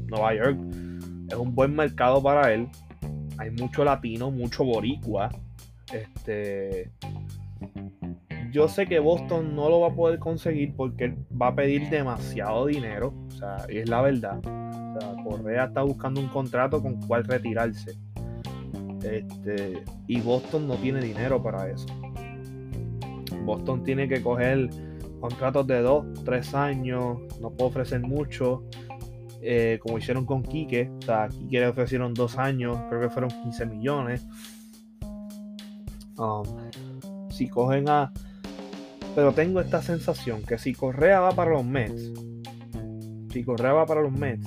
[0.07, 0.59] Nueva York
[1.29, 2.67] es un buen mercado para él.
[3.37, 5.29] Hay mucho latino, mucho boricua.
[5.91, 6.91] Este.
[8.55, 12.67] Yo sé que Boston no lo va a poder conseguir porque va a pedir demasiado
[12.67, 13.13] dinero.
[13.27, 14.37] O sea, y es la verdad.
[14.37, 17.97] O sea, Correa está buscando un contrato con cual retirarse.
[19.03, 21.85] Este, y Boston no tiene dinero para eso.
[23.43, 24.69] Boston tiene que coger
[25.19, 28.63] contratos de 2, 3 años, no puede ofrecer mucho,
[29.41, 30.89] eh, como hicieron con Quique.
[30.99, 34.25] O sea, Quique le ofrecieron 2 años, creo que fueron 15 millones.
[36.17, 36.45] Um,
[37.29, 38.13] si cogen a.
[39.15, 42.11] Pero tengo esta sensación que si Correa va para los Mets,
[43.31, 44.45] si Correa va para los Mets,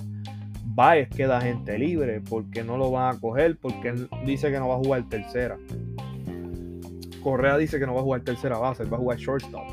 [0.64, 4.68] Baez queda gente libre porque no lo van a coger, porque él dice que no
[4.68, 5.56] va a jugar tercera.
[7.22, 9.66] Correa dice que no va a jugar tercera base, él va a jugar shortstop.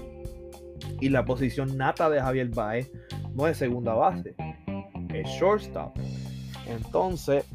[1.02, 2.90] Y la posición nata de Javier Baez
[3.36, 4.34] no es segunda base,
[5.14, 5.96] es shortstop.
[6.68, 7.46] Entonces,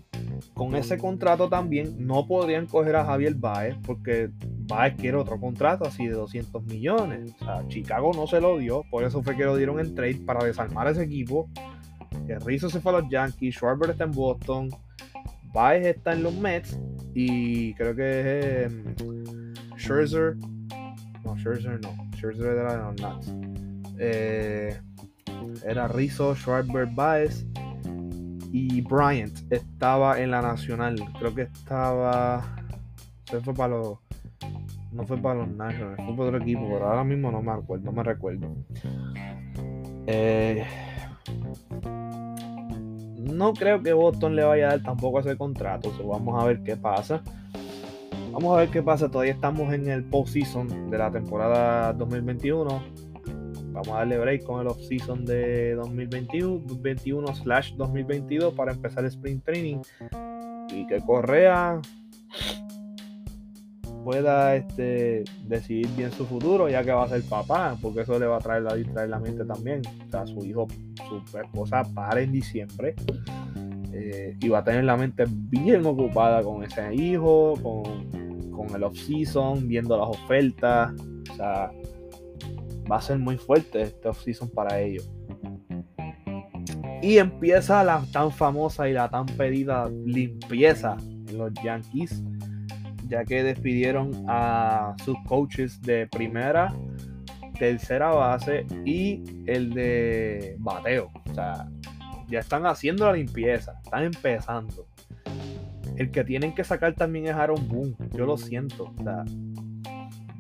[0.55, 4.31] con ese contrato también no podrían coger a Javier Baez porque
[4.71, 7.35] Baez quiere otro contrato así de 200 millones.
[7.41, 10.23] O sea, Chicago no se lo dio, por eso fue que lo dieron en trade
[10.25, 11.51] para desarmar ese equipo.
[12.27, 14.71] Que Rizzo se fue a los Yankees, Schwarber está en Boston,
[15.53, 16.79] Baez está en los Mets
[17.15, 20.37] y creo que es em, Scherzer.
[21.25, 22.11] No, Scherzer no.
[22.17, 23.35] Scherzer era de los Nats.
[23.99, 24.81] Eh,
[25.67, 27.45] era Rizzo, Schwarber, Baez
[28.53, 30.97] y Bryant estaba en la nacional.
[31.19, 32.57] Creo que estaba.
[33.25, 33.99] Se fue para los.
[34.92, 37.85] No fue para los Nationals, fue para otro equipo, pero ahora mismo no me acuerdo,
[37.85, 38.57] no me recuerdo.
[40.07, 40.64] Eh,
[43.16, 45.92] no creo que Boston le vaya a dar tampoco ese contrato.
[46.05, 47.22] vamos a ver qué pasa.
[48.33, 49.11] Vamos a ver qué pasa.
[49.11, 53.11] Todavía estamos en el postseason de la temporada 2021
[53.72, 59.79] vamos a darle break con el off-season de 2021-2022 para empezar el sprint training
[60.72, 61.81] y que Correa
[64.05, 68.27] pueda este, decidir bien su futuro ya que va a ser papá porque eso le
[68.27, 69.83] va a traer la, traer la mente también.
[70.13, 70.67] O su hijo
[71.09, 72.95] su esposa para en diciembre
[73.93, 78.85] eh, y va a tener la mente bien ocupada con ese hijo con, con el
[78.85, 80.93] off-season viendo las ofertas.
[81.31, 81.71] O sea
[82.91, 85.09] va a ser muy fuerte este offseason para ellos.
[87.03, 90.97] Y empieza la tan famosa y la tan pedida limpieza
[91.29, 92.23] en los Yankees,
[93.11, 96.73] ya que despidieron a sus coaches de primera,
[97.59, 101.11] tercera base y el de bateo.
[101.29, 101.68] O sea,
[102.29, 104.87] ya están haciendo la limpieza, están empezando.
[105.96, 108.94] El que tienen que sacar también es Aaron Boone, yo lo siento.
[108.96, 109.25] O sea,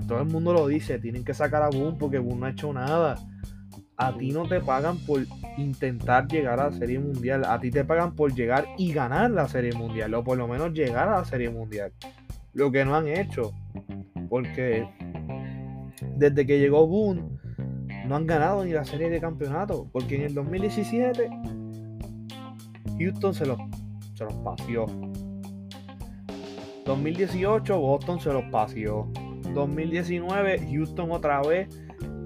[0.06, 2.72] todo el mundo lo dice, tienen que sacar a Boone porque Boone no ha hecho
[2.72, 3.16] nada.
[3.96, 5.26] A ti no te pagan por
[5.58, 9.46] intentar llegar a la Serie Mundial, a ti te pagan por llegar y ganar la
[9.46, 11.92] Serie Mundial, o por lo menos llegar a la Serie Mundial.
[12.52, 13.52] Lo que no han hecho,
[14.28, 14.88] porque
[16.16, 17.22] desde que llegó Boone,
[18.06, 21.30] no han ganado ni la Serie de Campeonato, porque en el 2017
[22.98, 23.58] Houston se los,
[24.14, 24.86] se los paseó.
[26.84, 29.08] 2018 Boston se los paseó.
[29.54, 31.68] 2019, Houston otra vez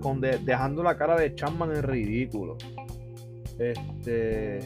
[0.00, 2.56] con dejando la cara de Chapman en ridículo.
[3.58, 4.60] Este.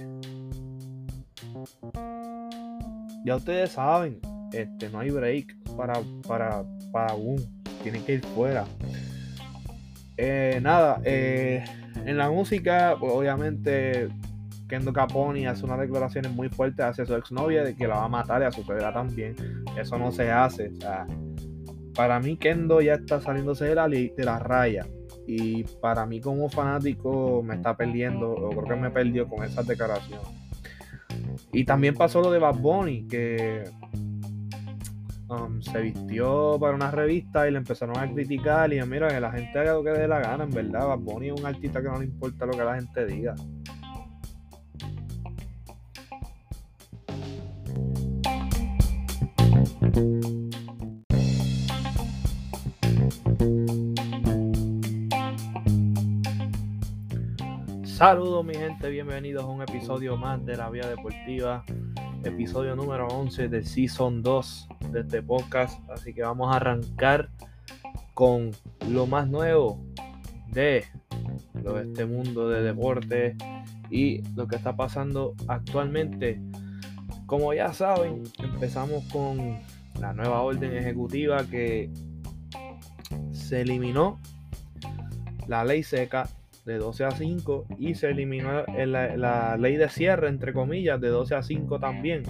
[3.24, 4.20] Ya ustedes saben,
[4.52, 5.94] este, no hay break para,
[6.26, 7.38] para, para Boom.
[7.82, 8.64] Tienen que ir fuera.
[10.16, 11.62] Eh, nada, eh,
[12.04, 14.08] en la música, pues, obviamente,
[14.68, 18.08] Kendo Caponi hace unas declaraciones muy fuertes hacia su exnovia de que la va a
[18.08, 19.36] matar y a su suegra también.
[19.78, 20.72] Eso no se hace.
[21.94, 24.86] Para mí Kendo ya está saliéndose de la, de la raya.
[25.26, 29.66] Y para mí como fanático me está perdiendo, o creo que me perdió con esas
[29.66, 30.26] declaraciones.
[31.52, 33.64] Y también pasó lo de Bad Bunny, que
[35.28, 39.30] um, se vistió para una revista y le empezaron a criticar y mira que la
[39.30, 40.86] gente haga lo que dé la gana, en verdad.
[40.88, 43.34] Bad Bunny es un artista que no le importa lo que la gente diga.
[57.84, 61.64] Saludos mi gente, bienvenidos a un episodio más de la Vía Deportiva,
[62.22, 67.28] episodio número 11 de Season 2 de este podcast, así que vamos a arrancar
[68.14, 68.50] con
[68.88, 69.84] lo más nuevo
[70.50, 70.84] de
[71.82, 73.36] este mundo de deporte
[73.90, 76.40] y lo que está pasando actualmente.
[77.26, 79.58] Como ya saben, empezamos con
[80.00, 81.90] la nueva orden ejecutiva que
[83.32, 84.20] se eliminó
[85.46, 86.28] la ley seca
[86.64, 91.34] de 12 a 5 y se eliminó la, ley de cierre, entre comillas, de 12
[91.34, 92.22] a 5 también.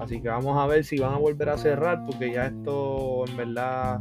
[0.00, 3.36] Así que vamos a ver si van a volver a cerrar porque ya esto en
[3.36, 4.00] verdad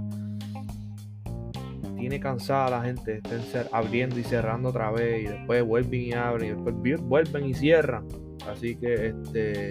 [1.97, 3.17] tiene cansada la gente.
[3.17, 7.53] Estén abriendo y cerrando otra vez y después vuelven y abren y después vuelven y
[7.53, 8.07] cierran.
[8.49, 9.69] Así que este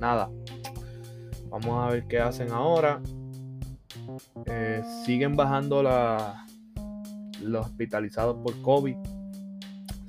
[0.00, 0.30] nada.
[1.50, 3.00] Vamos a ver qué hacen ahora.
[4.46, 6.46] Eh, siguen bajando la,
[7.42, 8.96] los hospitalizados por COVID.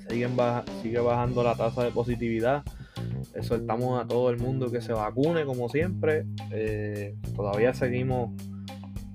[0.09, 0.35] Siguen
[0.81, 2.63] sigue bajando la tasa de positividad.
[3.33, 6.25] Exhortamos a todo el mundo que se vacune como siempre.
[6.51, 8.31] Eh, todavía seguimos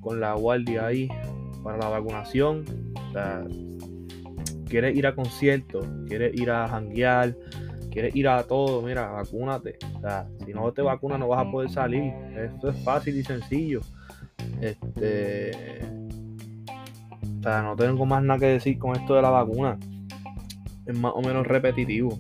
[0.01, 1.09] con la guardia ahí
[1.63, 2.65] para la vacunación.
[4.69, 7.37] quieres ir a conciertos, quieres ir a janguear,
[7.91, 9.79] quieres ir a todo, mira, vacúnate.
[10.45, 12.13] si no te vacunas no vas a poder salir.
[12.37, 13.81] Esto es fácil y sencillo.
[14.61, 15.81] Este
[17.41, 19.79] o sea, no tengo más nada que decir con esto de la vacuna.
[20.85, 22.19] Es más o menos repetitivo.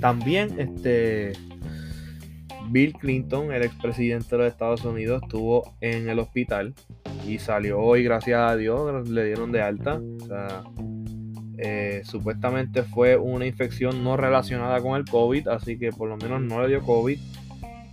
[0.00, 1.32] También, este.
[2.70, 6.74] Bill Clinton, el expresidente de los Estados Unidos, estuvo en el hospital
[7.26, 10.00] y salió hoy, gracias a Dios, le dieron de alta.
[11.56, 16.40] Eh, supuestamente fue una infección no relacionada con el COVID, así que por lo menos
[16.40, 17.18] no le dio COVID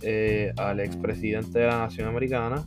[0.02, 2.64] eh, al expresidente de la Nación Americana.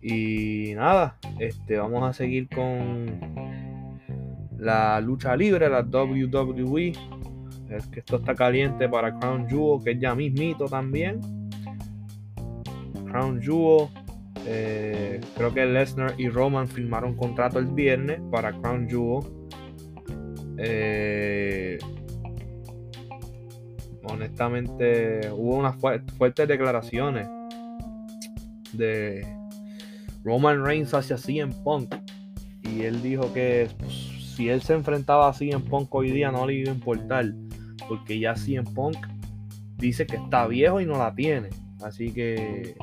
[0.00, 3.45] Y nada, este, vamos a seguir con
[4.58, 6.92] la lucha libre, la WWE.
[7.70, 11.20] Es que esto está caliente para Crown Jewel, que es ya mismito también.
[13.10, 13.88] Crown Jewel.
[14.48, 19.24] Eh, creo que Lesnar y Roman firmaron contrato el viernes para Crown Jewel.
[20.58, 21.78] Eh,
[24.04, 27.28] honestamente, hubo unas fuertes declaraciones
[28.72, 29.26] de
[30.24, 31.94] Roman Reigns hacia CM Punk.
[32.62, 34.05] Y él dijo que pues,
[34.36, 37.24] si él se enfrentaba a CM Punk hoy día no le iba a importar.
[37.88, 38.98] Porque ya CM Punk
[39.78, 41.48] dice que está viejo y no la tiene.
[41.82, 42.76] Así que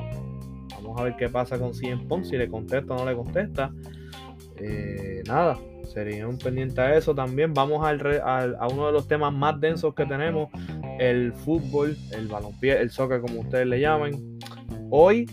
[0.74, 2.24] vamos a ver qué pasa con CM Punk.
[2.24, 3.72] Si le contesta o no le contesta.
[4.56, 5.56] Eh, nada,
[5.92, 7.54] sería un pendiente a eso también.
[7.54, 10.48] Vamos al, a uno de los temas más densos que tenemos.
[10.98, 14.38] El fútbol, el balompié, el soccer como ustedes le llamen.
[14.90, 15.26] Hoy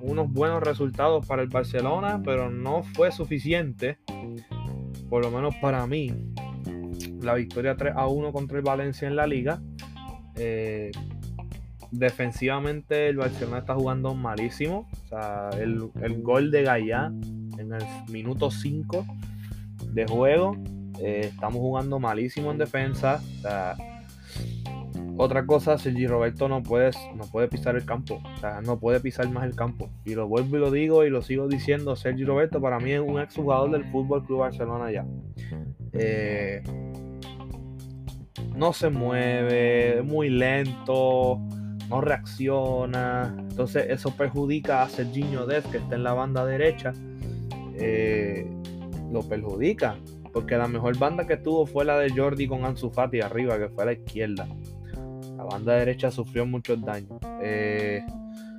[0.00, 3.98] unos buenos resultados para el Barcelona, pero no fue suficiente,
[5.10, 6.14] por lo menos para mí.
[7.20, 9.60] La victoria 3 a 1 contra el Valencia en la liga.
[10.36, 10.92] Eh,
[11.90, 14.88] defensivamente el Barcelona está jugando malísimo.
[15.04, 15.90] O sea, el,
[16.22, 17.12] gol de Gallá
[17.58, 19.04] en el minuto 5
[19.92, 20.56] de juego.
[21.00, 23.20] Eh, estamos jugando malísimo en defensa.
[23.38, 23.76] O sea,
[25.16, 28.20] otra cosa, Sergi Roberto no puede, no puede pisar el campo.
[28.36, 29.90] O sea, no puede pisar más el campo.
[30.04, 31.96] Y lo vuelvo y lo digo y lo sigo diciendo.
[31.96, 35.06] Sergi Roberto para mí es un exjugador del Fútbol Club Barcelona ya.
[35.92, 36.62] Eh,
[38.56, 41.38] no se mueve, muy lento,
[41.88, 43.34] no reacciona.
[43.38, 46.92] Entonces eso perjudica a Serginho Dez, que está en la banda derecha.
[47.74, 48.48] Eh,
[49.10, 49.96] lo perjudica.
[50.32, 53.68] Porque la mejor banda que tuvo fue la de Jordi con Ansu Fati arriba, que
[53.68, 54.46] fue a la izquierda.
[55.40, 57.18] La banda derecha sufrió muchos daños.
[57.42, 58.04] Eh,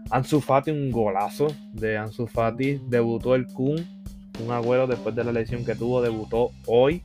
[0.10, 2.82] Ansu Fati, un golazo de Ansu Fati.
[2.88, 3.86] Debutó el Kun,
[4.44, 6.02] un agüero después de la lesión que tuvo.
[6.02, 7.04] Debutó hoy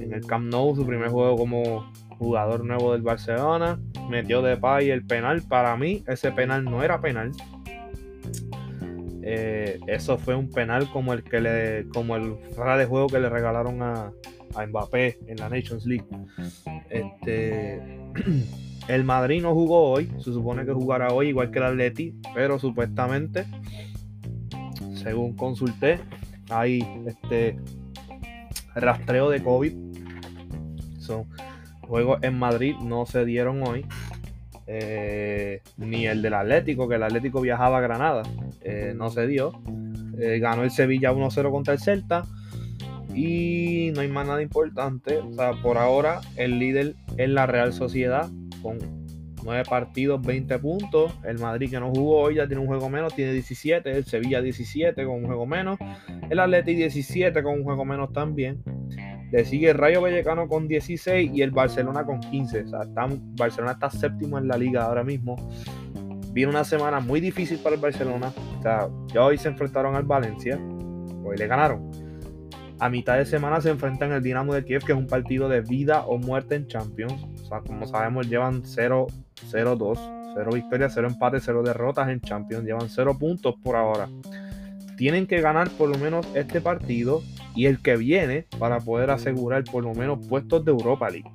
[0.00, 3.78] en el Camp Nou, su primer juego como jugador nuevo del Barcelona.
[4.10, 5.42] Metió de pay el penal.
[5.42, 7.30] Para mí, ese penal no era penal.
[9.22, 13.20] Eh, eso fue un penal como el que le, como el fuera de juego que
[13.20, 14.10] le regalaron a,
[14.58, 16.06] a Mbappé en la Nations League.
[16.90, 17.80] Este
[18.88, 22.58] El Madrid no jugó hoy, se supone que jugará hoy igual que el Atleti, pero
[22.58, 23.44] supuestamente,
[24.94, 26.00] según consulté,
[26.48, 27.58] hay este
[28.74, 29.74] rastreo de COVID.
[31.00, 31.26] Son
[31.86, 33.84] juegos en Madrid no se dieron hoy.
[34.70, 38.22] eh, ni el del Atlético, que el Atlético viajaba a Granada,
[38.60, 39.52] eh, no se dio.
[40.18, 42.24] Eh, ganó el Sevilla 1-0 contra el Celta.
[43.18, 45.18] Y no hay más nada importante.
[45.18, 48.30] O sea, por ahora el líder es la Real Sociedad
[48.62, 48.78] con
[49.42, 51.12] 9 partidos, 20 puntos.
[51.24, 53.90] El Madrid que no jugó hoy ya tiene un juego menos, tiene 17.
[53.90, 55.80] El Sevilla 17 con un juego menos.
[56.30, 58.62] El Atleti 17 con un juego menos también.
[59.32, 62.62] Le sigue el Rayo Vallecano con 16 y el Barcelona con 15.
[62.62, 62.80] O sea,
[63.36, 65.34] Barcelona está séptimo en la liga ahora mismo.
[66.32, 68.32] Viene una semana muy difícil para el Barcelona.
[68.60, 70.56] O sea, ya hoy se enfrentaron al Valencia.
[71.24, 72.07] Hoy le ganaron.
[72.80, 75.62] A mitad de semana se enfrentan el Dinamo de Kiev, que es un partido de
[75.62, 77.24] vida o muerte en Champions.
[77.42, 79.08] O sea, como sabemos, llevan 0-2,
[79.44, 82.64] 0 victorias, 0 empates, 0 derrotas en Champions.
[82.64, 84.08] Llevan 0 puntos por ahora.
[84.96, 87.22] Tienen que ganar por lo menos este partido
[87.56, 91.30] y el que viene para poder asegurar por lo menos puestos de Europa League.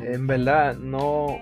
[0.00, 1.38] En verdad, no.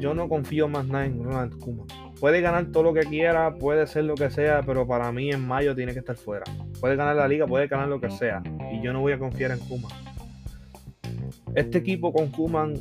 [0.00, 1.84] Yo no confío más nada en Ronald Kuma.
[2.22, 5.44] Puede ganar todo lo que quiera, puede ser lo que sea, pero para mí en
[5.44, 6.44] mayo tiene que estar fuera.
[6.78, 8.40] Puede ganar la liga, puede ganar lo que sea.
[8.72, 9.88] Y yo no voy a confiar en Kuma.
[11.56, 12.74] Este equipo con Kuman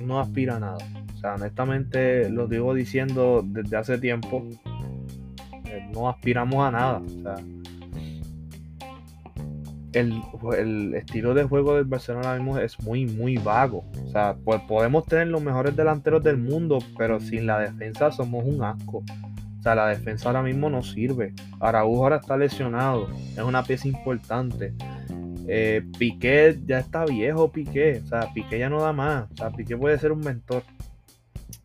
[0.00, 0.78] no aspira a nada.
[1.16, 4.42] O sea, honestamente lo digo diciendo desde hace tiempo
[5.92, 7.02] no aspiramos a nada.
[10.00, 13.84] El, estilo de juego del Barcelona mismo es muy, muy vago.
[14.04, 18.44] O sea, pues podemos tener los mejores delanteros del mundo, pero sin la defensa somos
[18.44, 18.98] un asco.
[18.98, 21.32] O sea, la defensa ahora mismo no sirve.
[21.60, 23.08] Araújo ahora está lesionado.
[23.32, 24.74] Es una pieza importante.
[25.48, 28.02] Eh, Piqué ya está viejo, Piqué.
[28.04, 29.30] O sea, Piqué ya no da más.
[29.32, 30.62] O sea, Piqué puede ser un mentor.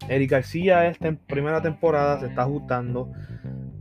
[0.08, 3.12] Eric García esta primera temporada se está ajustando.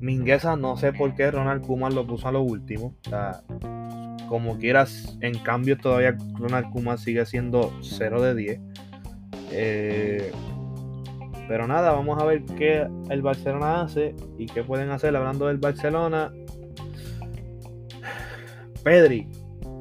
[0.00, 2.94] Mingueza, no sé por qué Ronald Kuman lo puso a lo último.
[3.06, 3.42] O sea,
[4.30, 8.60] como quieras, en cambio todavía Ronald Kuman sigue siendo 0 de 10.
[9.50, 10.30] Eh,
[11.48, 15.58] pero nada, vamos a ver qué el Barcelona hace y qué pueden hacer hablando del
[15.58, 16.32] Barcelona.
[18.84, 19.26] Pedri,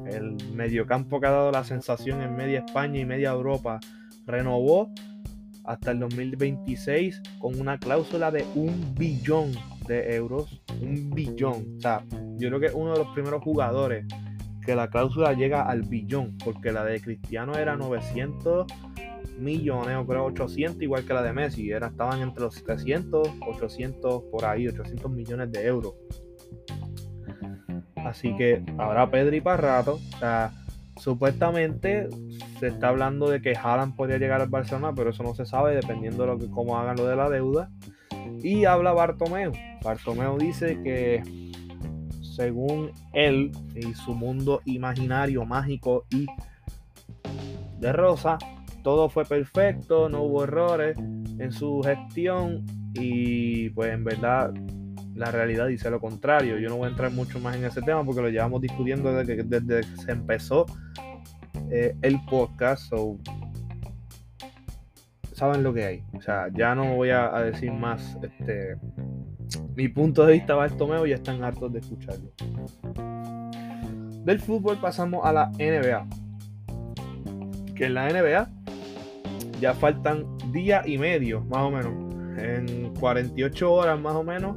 [0.08, 3.78] el mediocampo que ha dado la sensación en media España y media Europa,
[4.26, 4.92] renovó
[5.62, 9.52] hasta el 2026 con una cláusula de un billón
[9.86, 11.76] de euros, un billón.
[11.76, 12.04] O sea,
[12.36, 14.04] yo creo que es uno de los primeros jugadores
[14.70, 18.68] que la cláusula llega al billón, porque la de Cristiano era 900
[19.36, 24.22] millones, o creo 800, igual que la de Messi, era, estaban entre los 700, 800
[24.30, 25.94] por ahí, 800 millones de euros.
[27.96, 29.94] Así que ahora Pedri para rato.
[29.94, 30.52] O sea,
[30.96, 32.08] supuestamente
[32.60, 35.74] se está hablando de que Haaland podría llegar al Barcelona, pero eso no se sabe
[35.74, 37.70] dependiendo de cómo hagan lo de la deuda.
[38.40, 39.50] Y habla Bartomeu.
[39.82, 41.49] Bartomeu dice que
[42.30, 46.26] según él y su mundo imaginario, mágico y
[47.78, 48.38] de rosa,
[48.82, 52.64] todo fue perfecto, no hubo errores en su gestión
[52.94, 54.52] y pues en verdad
[55.14, 56.58] la realidad dice lo contrario.
[56.58, 59.36] Yo no voy a entrar mucho más en ese tema porque lo llevamos discutiendo desde
[59.36, 60.66] que, desde se empezó
[61.70, 62.92] eh, el podcast
[65.40, 66.02] saben lo que hay.
[66.12, 68.76] O sea, ya no voy a, decir más este
[69.80, 72.30] mi punto de vista Bartomeo ya están hartos de escucharlo.
[74.26, 76.06] Del fútbol pasamos a la NBA.
[77.74, 78.50] Que en la NBA
[79.58, 81.94] ya faltan día y medio, más o menos.
[82.36, 84.54] En 48 horas más o menos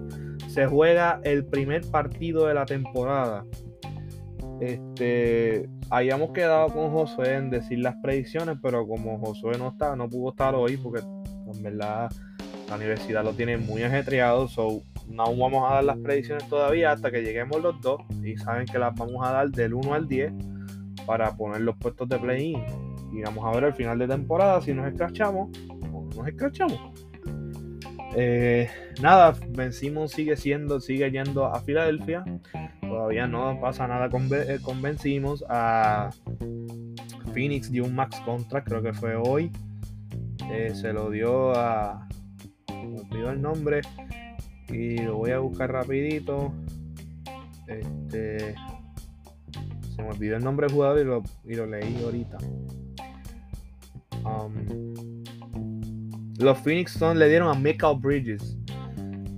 [0.49, 3.45] se juega el primer partido de la temporada.
[4.59, 10.09] Este, habíamos quedado con Josué en decir las predicciones, pero como Josué no está, no
[10.09, 12.11] pudo estar hoy porque en verdad
[12.67, 17.12] la universidad lo tiene muy ajetreado, so no vamos a dar las predicciones todavía hasta
[17.12, 20.34] que lleguemos los dos y saben que las vamos a dar del 1 al 10
[21.06, 22.64] para poner los puestos de play-in.
[23.12, 26.80] Y vamos a ver al final de temporada si nos escrachamos o no nos escrachamos.
[28.16, 28.70] Eh,
[29.01, 32.24] nada, vencimos sigue siendo, sigue yendo a Filadelfia.
[32.82, 34.60] Todavía no pasa nada con, eh,
[35.49, 36.10] a
[37.34, 39.51] Phoenix dio un max contract, creo que fue hoy.
[40.51, 42.08] Eh, se lo dio a.
[43.12, 43.82] Me el nombre.
[44.74, 46.53] Y lo voy a buscar rapidito.
[47.67, 48.55] Este.
[49.95, 52.38] Se me olvidó el nombre del jugador y lo, y lo leí ahorita.
[54.26, 55.24] Um,
[56.39, 58.57] los Phoenix Suns le dieron a Michael Bridges.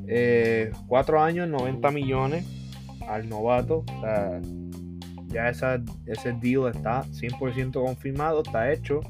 [0.08, 2.46] Eh, cuatro años, 90 millones
[3.08, 3.84] al novato.
[5.28, 9.02] ya esa, ese deal está 100% confirmado, está hecho.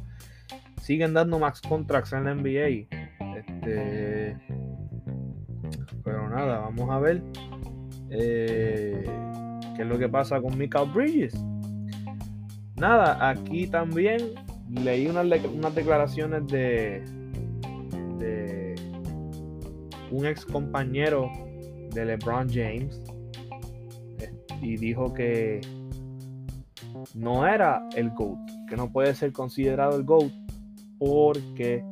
[0.82, 2.88] Siguen dando max contracts en la NBA.
[3.38, 4.38] Este,
[6.36, 7.24] nada, vamos a ver
[8.10, 9.04] eh,
[9.76, 11.34] qué es lo que pasa con Michael Bridges.
[12.76, 14.18] Nada, aquí también
[14.70, 17.04] leí unas, unas declaraciones de,
[18.20, 18.76] de
[20.12, 21.32] un ex compañero
[21.94, 23.02] de LeBron James
[24.62, 25.62] y dijo que
[27.14, 30.32] no era el GOAT, que no puede ser considerado el GOAT
[31.00, 31.86] porque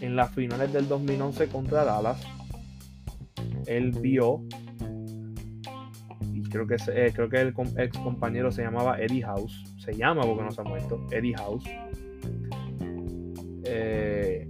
[0.00, 2.20] en las finales del 2011 contra Dallas
[3.76, 4.42] él vio
[6.32, 10.22] y creo que eh, creo que el ex compañero se llamaba Eddie House se llama
[10.22, 11.64] porque no se ha muerto Eddie House
[13.64, 14.48] eh,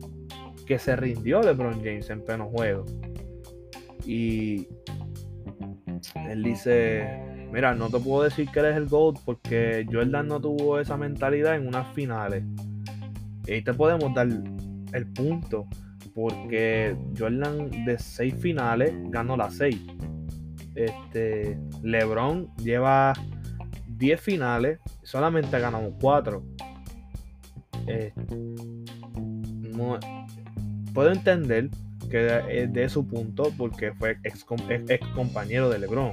[0.67, 2.85] que se rindió LeBron James en pleno juego
[4.07, 4.67] y
[6.29, 10.79] él dice Mira, no te puedo decir que eres el GOAT porque Jordan no tuvo
[10.79, 12.45] esa mentalidad en unas finales.
[13.47, 14.29] Y te podemos dar
[14.93, 15.67] el punto.
[16.21, 19.81] Porque Jordan de seis finales ganó las seis.
[20.75, 23.15] Este, LeBron lleva
[23.87, 26.43] 10 finales, solamente ha ganado 4.
[27.87, 28.13] Eh,
[30.93, 31.71] puedo entender
[32.11, 34.45] que es de su punto porque fue ex
[35.15, 36.13] compañero de LeBron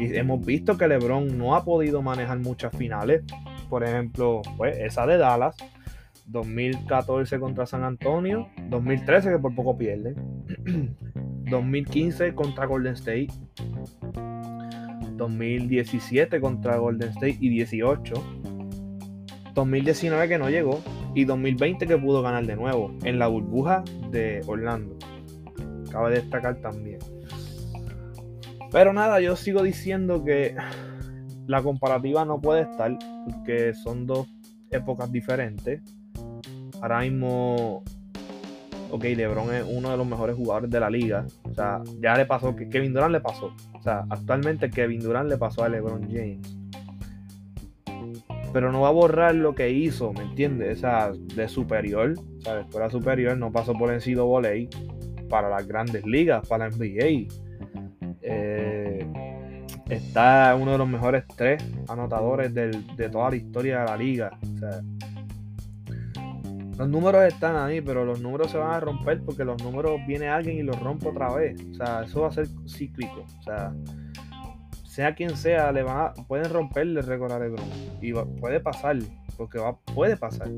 [0.00, 3.22] y hemos visto que LeBron no ha podido manejar muchas finales.
[3.68, 5.56] Por ejemplo, pues esa de Dallas,
[6.30, 10.14] 2014 contra San Antonio, 2013 que por poco pierde,
[11.50, 13.28] 2015 contra Golden State,
[15.16, 18.14] 2017 contra Golden State y 18,
[19.54, 20.80] 2019 que no llegó
[21.14, 24.96] y 2020 que pudo ganar de nuevo en la burbuja de Orlando.
[25.90, 26.98] Cabe destacar también.
[28.70, 30.54] Pero nada, yo sigo diciendo que
[31.46, 34.28] la comparativa no puede estar porque son dos
[34.70, 35.82] épocas diferentes.
[36.80, 37.82] Ahora mismo,
[38.90, 41.26] ok, LeBron es uno de los mejores jugadores de la liga.
[41.44, 43.52] O sea, ya le pasó, Kevin Durant le pasó.
[43.74, 46.56] O sea, actualmente Kevin Durant le pasó a LeBron James.
[48.52, 50.78] Pero no va a borrar lo que hizo, ¿me entiendes?
[50.78, 52.14] O sea, de superior.
[52.38, 54.68] O sea, de escuela superior no pasó por el volei
[55.28, 57.28] para las grandes ligas, para la NBA
[58.22, 59.06] eh,
[59.88, 64.30] está uno de los mejores tres anotadores de toda la historia de la liga.
[66.80, 70.28] Los números están ahí, pero los números se van a romper porque los números viene
[70.28, 71.62] alguien y los rompe otra vez.
[71.72, 73.26] O sea, eso va a ser cíclico.
[73.38, 73.74] O sea,
[74.86, 77.66] sea quien sea, le van a, pueden romperle el récord a LeBron.
[78.00, 78.96] Y puede pasar,
[79.36, 80.48] porque va, puede pasar.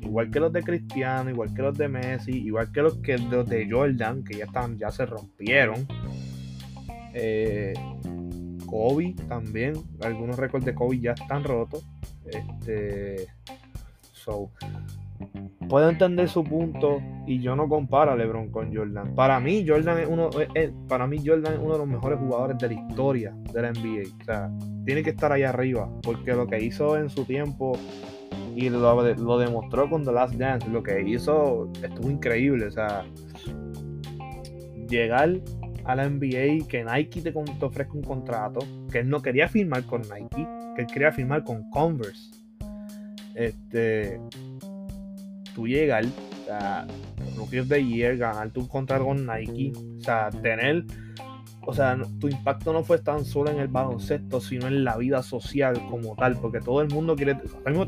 [0.00, 3.48] igual que los de Cristiano, igual que los de Messi, igual que los, que los
[3.48, 5.86] de Jordan, que ya están, ya se rompieron.
[7.12, 7.74] Eh,
[8.66, 9.74] Kobe también.
[10.02, 11.86] Algunos récords de Kobe ya están rotos.
[12.26, 13.28] Este.
[14.10, 14.50] So.
[15.68, 19.14] Puedo entender su punto y yo no comparo a LeBron con Jordan.
[19.14, 20.30] Para mí, Jordan es uno,
[20.88, 24.02] para mí Jordan es uno de los mejores jugadores de la historia de la NBA.
[24.20, 24.50] O sea,
[24.84, 27.78] tiene que estar ahí arriba porque lo que hizo en su tiempo
[28.54, 32.66] y lo, lo demostró con The Last Dance, lo que hizo estuvo increíble.
[32.66, 33.04] O sea,
[34.88, 35.40] llegar
[35.84, 38.60] a la NBA que Nike te, ofrezca un contrato,
[38.90, 40.46] que él no quería firmar con Nike,
[40.76, 42.30] que él quería firmar con Converse.
[43.34, 44.20] Este,
[45.54, 46.06] tú llegas
[46.50, 46.86] a
[47.36, 50.84] Rookie of the Year, ganar tu contrato con Nike, o sea, tener,
[51.62, 55.22] o sea, tu impacto no fue tan solo en el baloncesto, sino en la vida
[55.22, 57.36] social como tal, porque todo el mundo quiere,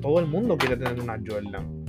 [0.00, 1.84] todo el mundo quiere tener una Jordan.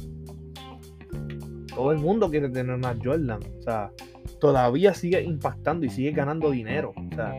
[1.68, 3.92] Todo el mundo quiere tener una Jordan, o sea,
[4.40, 6.94] todavía sigue impactando y sigue ganando dinero.
[6.96, 7.34] O sea,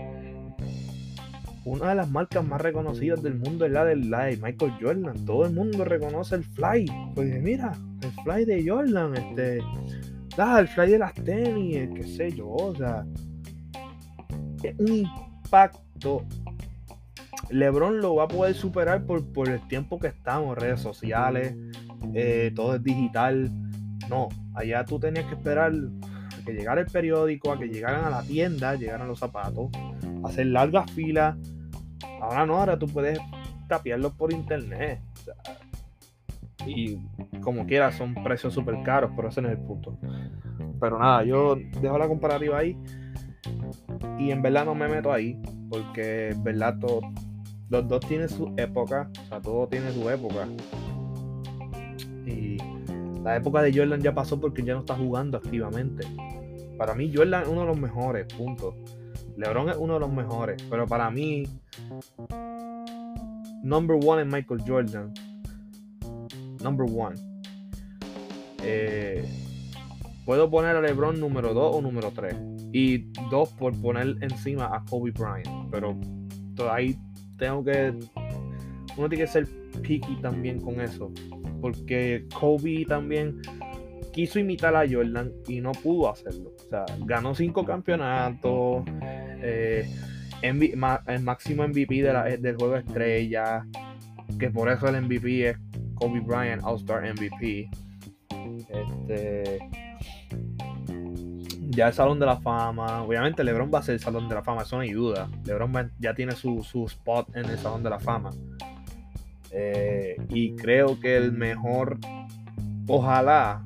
[1.68, 5.24] una de las marcas más reconocidas del mundo es la de, la de Michael Jordan.
[5.24, 6.86] Todo el mundo reconoce el fly.
[7.14, 9.60] Pues mira, el fly de Jordan, este,
[10.38, 13.04] ah, el fly de las tenis, qué sé yo, o sea,
[14.62, 16.24] es un impacto.
[17.50, 21.54] LeBron lo va a poder superar por, por el tiempo que estamos, redes sociales,
[22.14, 23.50] eh, todo es digital.
[24.08, 25.72] No, allá tú tenías que esperar
[26.44, 29.70] que llegara el periódico, a que llegaran a la tienda, llegaran los zapatos,
[30.24, 31.36] hacer largas filas.
[32.20, 33.18] Ahora no, ahora tú puedes
[33.68, 35.00] tapiarlos por internet.
[36.66, 36.98] y
[37.40, 39.96] como quieras, son precios súper caros, pero ese no es el punto.
[40.80, 42.76] Pero nada, yo dejo la comparativa ahí.
[44.18, 45.40] Y en verdad no me meto ahí,
[45.70, 47.00] porque en verdad todo,
[47.68, 50.46] los dos tienen su época, o sea, todo tiene su época.
[52.26, 52.58] Y
[53.22, 56.06] la época de Jordan ya pasó porque ya no está jugando activamente.
[56.76, 58.74] Para mí, Jordan es uno de los mejores, punto.
[59.38, 61.44] LeBron es uno de los mejores, pero para mí,
[63.62, 65.14] number one es Michael Jordan.
[66.60, 67.14] Number one.
[68.64, 69.24] Eh,
[70.26, 72.34] puedo poner a LeBron número 2 o número 3.
[72.72, 75.70] Y dos por poner encima a Kobe Bryant.
[75.70, 75.96] Pero
[76.72, 76.98] ahí
[77.38, 77.94] tengo que.
[78.96, 79.46] Uno tiene que ser
[79.82, 81.12] picky también con eso.
[81.60, 83.40] porque Kobe también
[84.12, 86.50] quiso imitar a Jordan y no pudo hacerlo.
[86.58, 88.82] O sea, ganó cinco campeonatos,
[89.42, 89.88] eh,
[90.42, 93.66] el máximo MVP del juego estrella,
[94.38, 95.58] que por eso el MVP es
[95.94, 97.70] Kobe Bryant, All-Star MVP.
[98.68, 99.58] Este,
[101.70, 103.02] ya el Salón de la Fama.
[103.02, 105.28] Obviamente LeBron va a ser el Salón de la Fama, eso no hay duda.
[105.44, 108.30] LeBron ya tiene su, spot en el Salón de la Fama.
[109.50, 111.98] Eh, y creo que el mejor,
[112.86, 113.64] ojalá,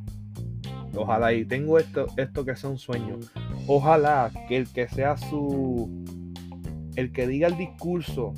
[0.95, 3.19] ojalá, y tengo esto, esto que sea un sueño,
[3.77, 6.05] ojalá que el que sea su,
[6.97, 8.33] el que diga el discurso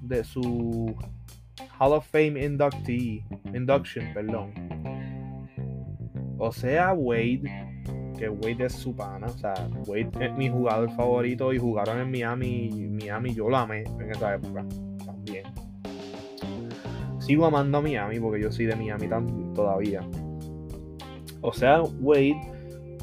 [0.00, 0.94] de su
[1.78, 3.24] Hall of Fame inductee,
[3.54, 4.52] induction, perdón,
[6.38, 7.66] o sea Wade
[8.16, 9.26] que Wade es su pana.
[9.26, 9.54] O sea,
[9.86, 12.70] Wade es mi jugador favorito y jugaron en Miami.
[12.90, 14.64] Miami yo lo amé en esa época
[15.04, 15.44] también.
[17.18, 19.08] Sigo amando a Miami porque yo soy de Miami
[19.54, 20.00] todavía.
[21.40, 22.40] O sea, Wade,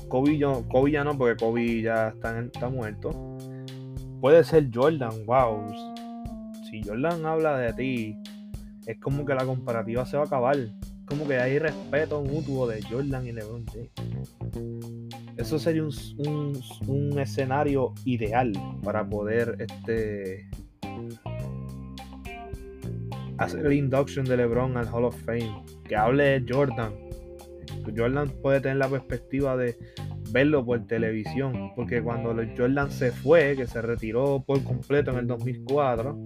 [0.08, 3.38] Kobe, yo, Kobe ya no, porque Kobe ya está, está muerto.
[4.22, 5.66] Puede ser Jordan, wow.
[6.70, 8.18] Si Jordan habla de ti,
[8.86, 10.58] es como que la comparativa se va a acabar
[11.06, 13.66] como que hay respeto mutuo de Jordan y LeBron
[15.38, 20.50] Eso sería un, escenario ideal para poder este,
[23.38, 25.64] hacer el induction de LeBron al Hall of Fame.
[25.88, 26.94] Que hable de Jordan.
[27.96, 29.76] Jordan puede tener la perspectiva de
[30.32, 31.72] verlo por televisión.
[31.76, 36.24] Porque cuando Jordan se fue, que se retiró por completo en el 2004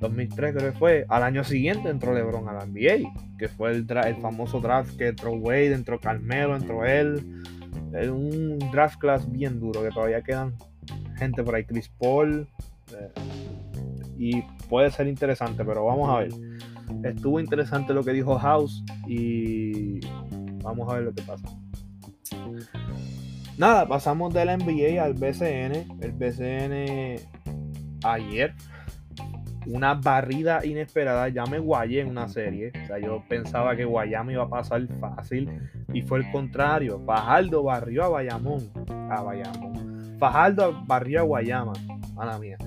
[0.00, 3.86] 2003 creo que fue, al año siguiente entró LeBron a la NBA, que fue el,
[4.20, 7.42] famoso draft que entró Wade, entró Carmelo, entró él.
[8.10, 10.54] Un draft class bien duro, que todavía quedan
[11.16, 12.46] gente por ahí, Chris Paul.
[12.92, 13.10] Eh,
[14.18, 16.30] y puede ser interesante, pero vamos a ver.
[17.02, 20.00] Estuvo interesante lo que dijo House y
[20.66, 21.48] vamos a ver lo que pasa.
[23.56, 26.02] Nada, pasamos del NBA al BCN.
[26.02, 27.20] El BCN
[28.04, 28.54] ayer
[29.66, 31.28] una barrida inesperada.
[31.28, 32.72] Ya me guayé en una serie.
[32.84, 35.50] O sea, yo pensaba que Guayama iba a pasar fácil
[35.92, 37.02] y fue el contrario.
[37.04, 38.70] Fajardo barrió a Bayamón.
[39.10, 40.16] A Bayamón.
[40.18, 41.72] Fajardo barrió a Guayama.
[42.14, 42.58] Mala mía.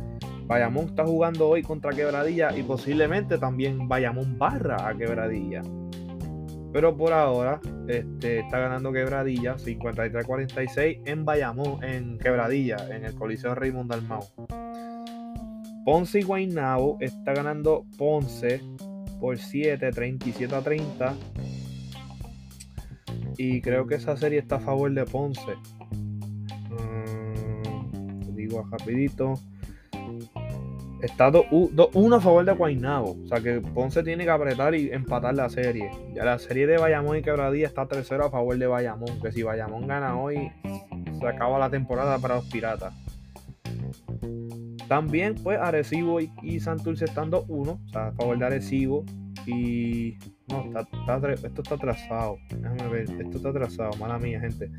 [0.46, 5.62] Bayamón está jugando hoy contra Quebradilla y posiblemente también Bayamón barra a Quebradilla.
[6.72, 13.56] Pero por ahora este, está ganando Quebradilla 53-46 en Bayamón, en Quebradilla, en el Coliseo
[13.56, 14.24] Raymond Dalmau.
[15.84, 18.62] Ponce y Guaynabo está ganando Ponce
[19.20, 21.16] por 7, 37 a 30.
[23.38, 25.56] Y creo que esa serie está a favor de Ponce.
[26.70, 29.40] Mm, digo rapidito.
[31.02, 33.18] Está 1 a favor de Guaynabo.
[33.24, 35.90] O sea que Ponce tiene que apretar y empatar la serie.
[36.14, 39.22] Ya la serie de Bayamón y Quebradilla está 3-0 a favor de Bayamón.
[39.22, 40.52] Que si Bayamón gana hoy,
[41.20, 42.94] se acaba la temporada para los Piratas.
[44.90, 49.06] También, pues, Arecibo y, y Santurce estando uno, o sea, a favor de Arecibo.
[49.46, 50.18] Y.
[50.50, 52.38] No, esto está atrasado.
[52.50, 54.72] Déjame ver, esto está atrasado, mala mía, gente.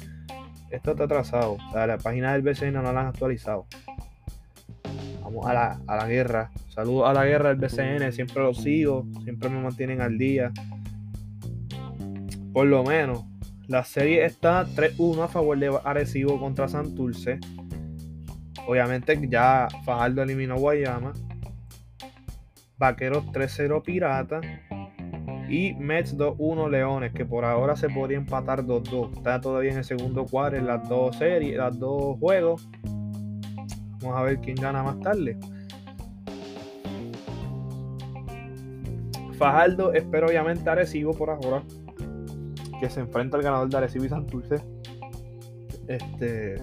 [0.70, 1.52] Esto está atrasado.
[1.52, 3.66] O sea, la página del BCN no la han actualizado.
[5.30, 6.50] Vamos a la, a la guerra.
[6.70, 10.50] Saludos a la guerra del BCN, siempre lo sigo, siempre me mantienen al día.
[12.52, 13.24] Por lo menos,
[13.68, 17.38] la serie está 3-1 a favor de Arecibo contra Santurce.
[18.66, 21.12] Obviamente ya Fajardo eliminó Guayama.
[22.76, 24.40] Vaqueros 3-0 Pirata.
[25.48, 29.18] Y Mets 2-1 Leones, que por ahora se podría empatar 2-2.
[29.18, 32.68] Está todavía en el segundo cuadro en las dos series, las dos juegos.
[34.02, 35.36] Vamos a ver quién gana más tarde.
[39.38, 41.62] Fajardo espero obviamente Arecibo por ahora.
[42.78, 44.56] Que se enfrenta al ganador de Arecibo y Santurce.
[45.88, 46.56] Este.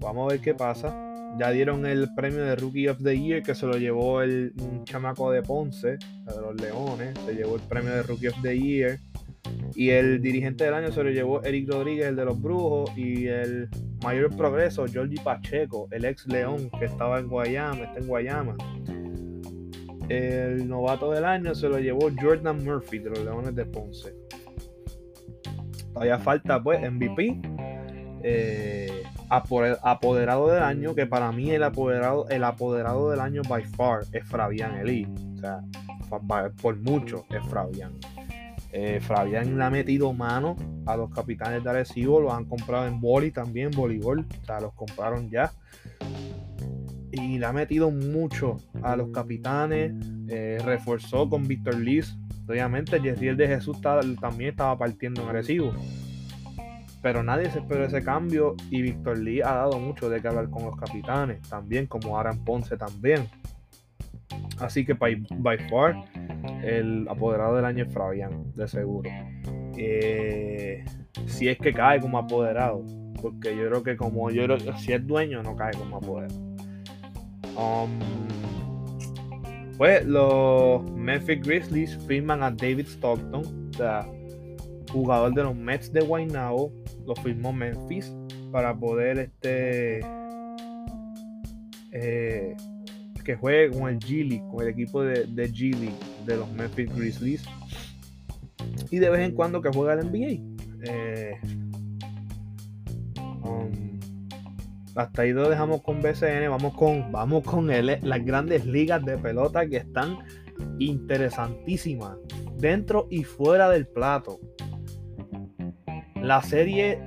[0.00, 0.96] Vamos a ver qué pasa.
[1.38, 4.52] Ya dieron el premio de Rookie of the Year que se lo llevó el
[4.84, 7.18] chamaco de Ponce, de los Leones.
[7.24, 8.98] Se llevó el premio de Rookie of the Year.
[9.74, 12.96] Y el dirigente del año se lo llevó Eric Rodríguez, el de los Brujos.
[12.96, 13.68] Y el
[14.02, 18.56] mayor progreso, Georgie Pacheco, el ex León que estaba en Guayama, está en Guayama.
[20.08, 24.14] El novato del año se lo llevó Jordan Murphy de los Leones de Ponce.
[25.92, 27.40] Todavía falta pues MVP.
[28.24, 34.02] Eh, apoderado del año, que para mí el apoderado, el apoderado del año by far
[34.12, 35.06] es Fabián Eli.
[35.34, 35.60] O sea,
[36.60, 37.92] por mucho es Fabián.
[38.72, 40.56] Eh, Fabián le ha metido mano
[40.86, 44.72] a los capitanes de Arecibo, los han comprado en boli también, voleibol, o sea, los
[44.74, 45.52] compraron ya.
[47.10, 49.92] Y le ha metido mucho a los capitanes,
[50.28, 52.16] eh, reforzó con Víctor Liz,
[52.48, 55.72] Obviamente, Jerry de Jesús también estaba partiendo agresivo.
[57.00, 60.50] Pero nadie se esperó ese cambio y Víctor Lee ha dado mucho de que hablar
[60.50, 63.26] con los capitanes, también como Aran Ponce también.
[64.58, 65.96] Así que by, far
[66.62, 69.10] el apoderado del año es Fabián, de seguro.
[69.76, 70.84] Eh,
[71.26, 72.84] si es que cae como apoderado,
[73.20, 74.46] porque yo creo que como yo
[74.78, 76.40] si es dueño no cae como apoderado.
[77.56, 77.98] Um,
[79.76, 84.06] pues los Memphis Grizzlies firman a David Stockton, o sea,
[84.92, 86.72] jugador de los Mets de Guaynabo,
[87.06, 88.14] lo firmó Memphis
[88.52, 90.00] para poder este
[91.92, 92.54] eh,
[93.22, 95.96] que juegue con el G con el equipo de, de
[96.26, 97.44] de los Memphis Grizzlies
[98.90, 100.40] y de vez en cuando que juega el NBA.
[100.84, 101.40] Eh,
[103.42, 104.00] um,
[104.94, 109.66] hasta ahí lo dejamos con BCN, vamos con, vamos con las grandes ligas de pelota
[109.66, 110.18] que están
[110.78, 112.16] interesantísimas
[112.58, 114.38] dentro y fuera del plato.
[116.16, 117.00] La serie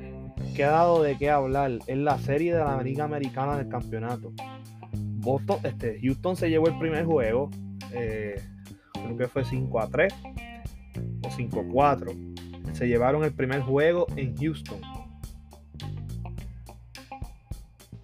[0.55, 4.33] que ha dado de qué hablar es la serie de la Liga Americana del campeonato.
[5.25, 7.49] Boston, este, Houston se llevó el primer juego,
[7.91, 8.39] eh,
[8.93, 10.13] creo que fue 5 a 3
[11.23, 12.11] o 5 a 4.
[12.73, 14.79] Se llevaron el primer juego en Houston.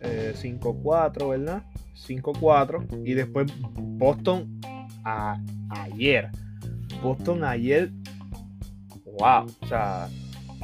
[0.01, 1.63] 5-4, eh, ¿verdad?
[1.95, 2.87] 5-4.
[3.05, 4.59] Y después Boston
[5.03, 6.29] a, ayer.
[7.03, 7.91] Boston ayer.
[9.05, 9.45] Wow.
[9.61, 10.09] O sea,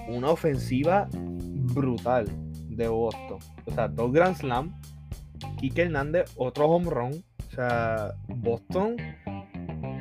[0.08, 2.28] una ofensiva brutal
[2.70, 3.39] de Boston.
[3.66, 4.74] O sea, dos Grand Slam.
[5.58, 7.24] Kike Hernández, otro home run.
[7.47, 8.95] O sea, Boston.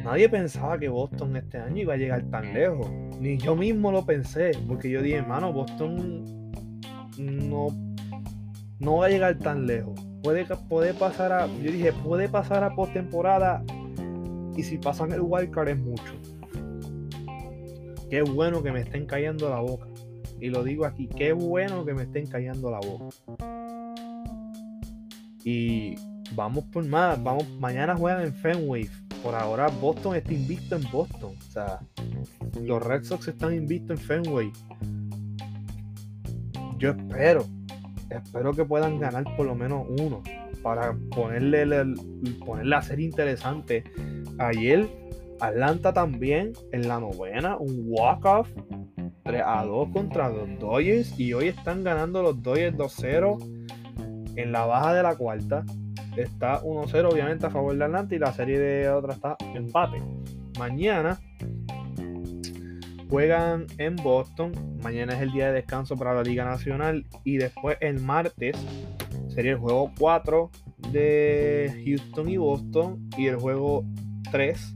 [0.05, 2.89] Nadie pensaba que Boston este año iba a llegar tan lejos.
[3.21, 4.53] Ni yo mismo lo pensé.
[4.69, 6.53] Porque yo dije, hermano, Boston
[7.19, 7.69] no
[8.79, 9.99] no va a llegar tan lejos.
[10.23, 11.47] Puede, puede pasar a.
[11.47, 13.65] Yo dije, puede pasar a postemporada.
[14.57, 16.13] Y si pasan el wildcard es mucho.
[18.11, 19.87] Qué bueno que me estén callando la boca.
[20.41, 23.56] Y lo digo aquí, qué bueno que me estén callando la boca.
[25.47, 25.95] Y
[26.35, 27.23] vamos por más.
[27.23, 28.89] Vamos, mañana juegan en Fenway.
[29.23, 31.35] Por ahora Boston está invicto en Boston.
[31.39, 31.79] O sea,
[32.61, 34.53] los Red Sox están invictos en Fenway.
[36.79, 37.47] Yo espero
[38.11, 40.23] espero que puedan ganar por lo menos uno
[40.63, 41.95] para ponerle, el,
[42.45, 43.85] ponerle a ser interesante.
[44.39, 44.89] Ayer,
[45.41, 48.49] Atlanta también en la novena, un walk-off
[49.25, 53.56] 3 a 2 contra los Dodgers y hoy están ganando los Dodgers 2-0
[54.37, 55.65] en la baja de la cuarta.
[56.17, 60.01] Está 1-0 obviamente a favor de Atlanta y la serie de otra está empate.
[60.59, 61.19] Mañana
[63.09, 64.53] Juegan en Boston.
[64.83, 67.07] Mañana es el día de descanso para la Liga Nacional.
[67.25, 68.57] Y después el martes
[69.29, 70.51] sería el juego 4
[70.91, 73.09] de Houston y Boston.
[73.17, 73.85] Y el juego
[74.33, 74.75] 3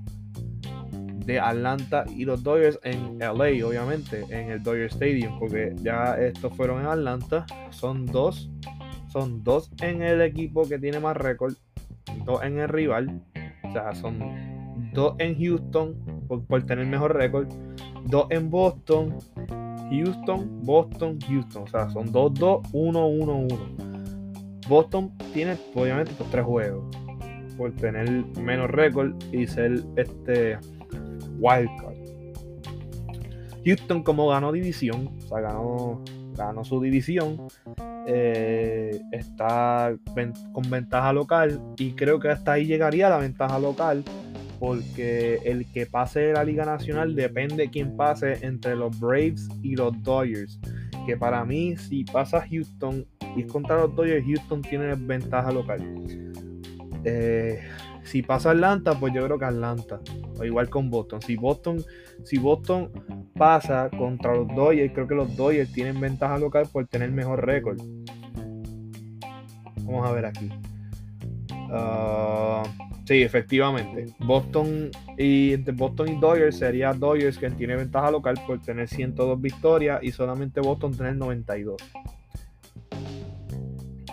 [1.27, 5.39] de Atlanta y los Dodgers en LA, obviamente, en el Dodger Stadium.
[5.39, 7.47] Porque ya estos fueron en Atlanta.
[7.71, 8.49] Son dos.
[9.11, 11.55] Son dos en el equipo que tiene más récord.
[12.25, 13.23] Dos en el rival.
[13.65, 14.19] O sea, son
[14.93, 15.95] dos en Houston
[16.27, 17.49] por, por tener mejor récord
[18.07, 19.19] dos en Boston,
[19.91, 21.63] Houston, Boston, Houston.
[21.63, 24.69] O sea, son 2-2, 1-1-1.
[24.69, 26.85] Boston tiene, obviamente, estos tres juegos.
[27.57, 28.09] Por tener
[28.41, 30.59] menos récord y ser este
[31.39, 31.97] wildcard.
[33.65, 36.03] Houston, como ganó división, o sea, ganó,
[36.47, 37.49] ganó su división,
[38.07, 39.97] eh, está
[40.53, 44.05] con ventaja local y creo que hasta ahí llegaría la ventaja local
[44.61, 49.75] porque el que pase la Liga Nacional depende de quién pase entre los Braves y
[49.75, 50.61] los Dodgers.
[51.07, 55.81] Que para mí, si pasa Houston y es contra los Dodgers, Houston tiene ventaja local.
[57.05, 57.59] Eh,
[58.05, 59.99] si pasa Atlanta, pues yo creo que Atlanta.
[60.39, 61.23] O igual con Boston.
[61.23, 61.83] Si Boston,
[62.25, 62.91] si Boston
[63.41, 67.81] pasa contra los Dodgers, creo que los Dodgers tienen ventaja local por tener mejor récord.
[69.85, 70.51] Vamos a ver aquí.
[71.73, 74.07] Uh, Sí, efectivamente.
[74.21, 79.41] Boston y entre Boston y Dodgers sería Dodgers quien tiene ventaja local por tener 102
[79.41, 81.83] victorias y solamente Boston tener 92.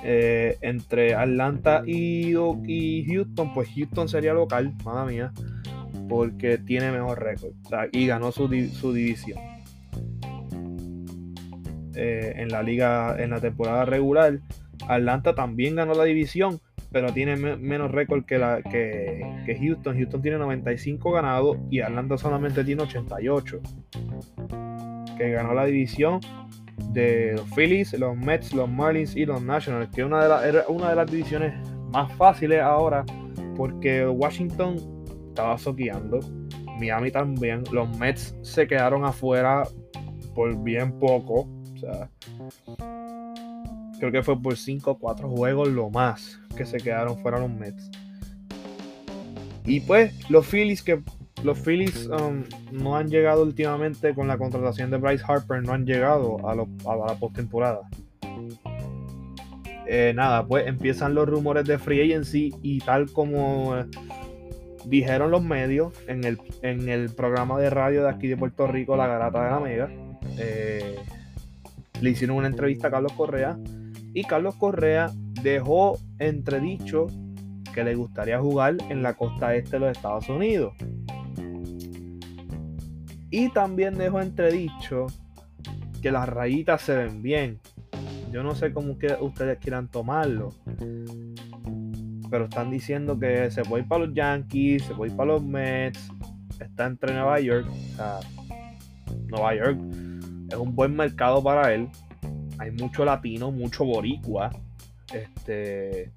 [0.03, 5.31] Eh, entre Atlanta y, Houston, pues Houston sería local, madre mía,
[6.07, 7.53] porque tiene mejor récord
[7.91, 9.39] y ganó su, división.
[11.95, 14.39] Eh, en la liga, en la temporada regular,
[14.87, 16.59] Atlanta también ganó la división,
[16.91, 19.97] pero tiene menos récord que, la, que, Houston.
[19.97, 23.59] Houston tiene 95 ganados y Atlanta solamente tiene 88.
[25.17, 26.19] Que ganó la división
[26.91, 30.89] de los Phillies, los Mets, los Marlins y los Nationals, que una de era una
[30.91, 31.53] de las divisiones
[31.91, 33.03] más fáciles ahora
[33.57, 34.77] porque Washington
[35.37, 36.19] estaba soqueando.
[36.79, 37.63] Miami también.
[37.71, 39.63] Los Mets se quedaron afuera
[40.33, 41.47] por bien poco.
[41.75, 42.09] O sea,
[43.99, 47.51] creo que fue por 5 o 4 juegos lo más que se quedaron fuera los
[47.51, 47.91] Mets.
[49.65, 51.03] Y pues los Phillies que
[51.43, 55.85] los Phillies um, no han llegado últimamente con la contratación de Bryce Harper, no han
[55.85, 57.81] llegado a, la postemporada.
[59.85, 63.75] Eh, nada, pues empiezan los rumores de free agency y tal como
[64.87, 68.95] dijeron los medios en el, en el programa de radio de aquí de Puerto Rico,
[68.95, 69.89] La Garata de la Mega,
[70.37, 70.95] eh,
[72.01, 73.57] le hicieron una entrevista a Carlos Correa
[74.13, 75.11] y Carlos Correa
[75.43, 77.07] dejó entredicho
[77.73, 80.73] que le gustaría jugar en la costa este de los Estados Unidos.
[83.29, 85.07] Y también dejó entredicho
[86.01, 87.59] que las rayitas se ven bien.
[88.31, 90.53] Yo no sé cómo que ustedes quieran tomarlo.
[92.29, 95.43] Pero están diciendo que se puede ir para los Yankees, se puede ir para los
[95.43, 96.09] Mets.
[96.59, 97.67] Está entre Nueva York.
[97.69, 98.19] O sea,
[99.27, 99.79] Nueva York
[100.49, 101.89] es un buen mercado para él.
[102.59, 104.49] Hay mucho latino, mucho boricua.
[105.13, 106.11] Este.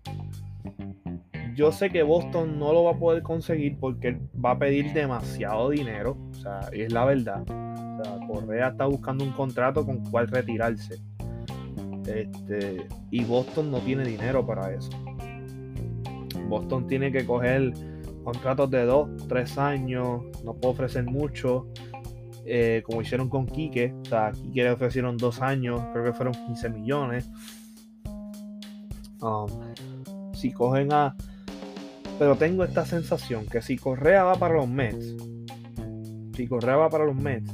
[1.54, 5.70] Yo sé que Boston no lo va a poder conseguir porque va a pedir demasiado
[5.70, 6.16] dinero.
[6.30, 7.44] O sea, es la verdad.
[8.26, 11.00] Correa está buscando un contrato con cual retirarse.
[12.06, 14.90] Este, y Boston no tiene dinero para eso.
[16.50, 17.72] Boston tiene que coger
[18.24, 21.68] contratos de 2, 3 años, no puede ofrecer mucho,
[22.44, 23.94] eh, como hicieron con Quique.
[24.12, 27.30] O Quique le ofrecieron 2 años, creo que fueron 15 millones.
[29.22, 29.46] Um,
[30.34, 31.16] si cogen a.
[32.18, 35.16] Pero tengo esta sensación que si Correa va para los Mets,
[36.34, 37.50] si Correa va para los Mets,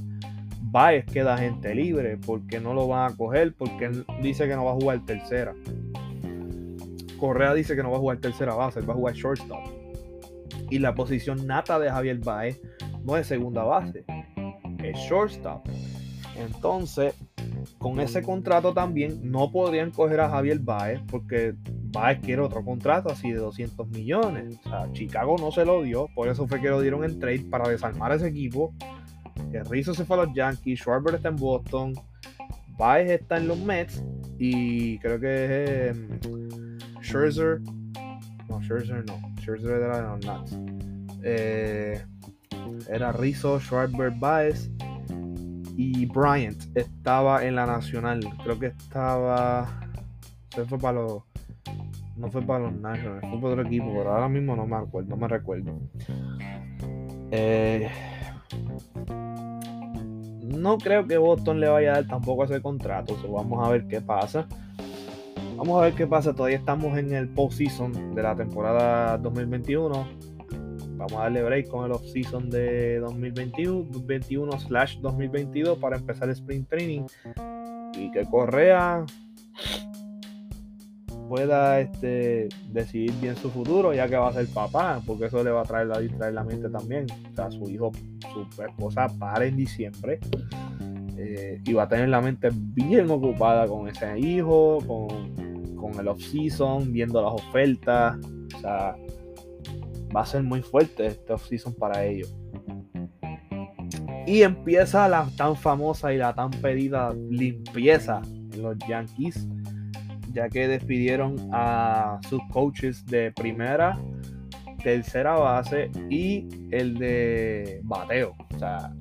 [0.61, 4.65] Baez queda gente libre porque no lo van a coger, porque él dice que no
[4.65, 5.55] va a jugar tercera.
[7.17, 9.65] Correa dice que no va a jugar tercera base, él va a jugar shortstop.
[10.71, 12.61] Y la posición nata de Javier Baez
[13.05, 14.05] no es segunda base,
[14.83, 15.69] es shortstop.
[16.37, 17.15] Entonces,
[17.79, 23.11] con ese contrato también no podrían coger a Javier Baez porque Baez quiere otro contrato
[23.11, 24.59] así de 200 millones.
[24.65, 27.47] O sea, Chicago no se lo dio, por eso fue que lo dieron en trade
[27.51, 28.75] para desarmar ese equipo.
[29.51, 31.95] Que Rizzo se fue a los Yankees, Schwarber está en Boston,
[32.77, 34.03] Baez está en los Mets
[34.39, 36.66] y creo que es em,
[37.07, 37.61] Scherzer.
[38.49, 39.21] No, Scherzer no.
[39.41, 40.59] Scherzer era de los Nats.
[41.23, 42.05] Eh,
[42.91, 44.71] era Rizzo, Schwarber, Baez
[45.77, 48.21] y Bryant estaba en la Nacional.
[48.43, 49.69] Creo que estaba.
[50.51, 51.23] Se fue para los.
[52.17, 55.11] No fue para los Nationals, fue para otro equipo, pero ahora mismo no me acuerdo,
[55.11, 55.79] no me recuerdo.
[57.31, 57.91] Eh,
[60.43, 63.17] no creo que Boston le vaya a dar tampoco ese contrato.
[63.31, 64.49] vamos a ver qué pasa.
[65.57, 66.35] Vamos a ver qué pasa.
[66.35, 70.07] Todavía estamos en el postseason de la temporada 2021.
[70.97, 77.07] Vamos a darle break con el off-season de 2021-2022 para empezar el sprint training.
[77.95, 79.07] Y que Correa
[81.29, 85.51] pueda este, decidir bien su futuro, ya que va a ser papá, porque eso le
[85.51, 87.07] va a traer la, traer la mente también.
[87.33, 87.93] O sea, su hijo,
[88.33, 90.21] su esposa para en diciembre.
[91.19, 95.47] Eh, y va a tener la mente bien ocupada con ese hijo, con
[95.77, 98.17] con el off-season, viendo las ofertas.
[98.57, 98.97] O sea,
[100.15, 102.35] va a ser muy fuerte este off-season para ellos.
[104.27, 109.47] Y empieza la tan famosa y la tan pedida limpieza en los Yankees,
[110.33, 113.97] ya que despidieron a sus coaches de primera,
[114.83, 118.35] tercera base y el de bateo.
[118.53, 118.93] O sea,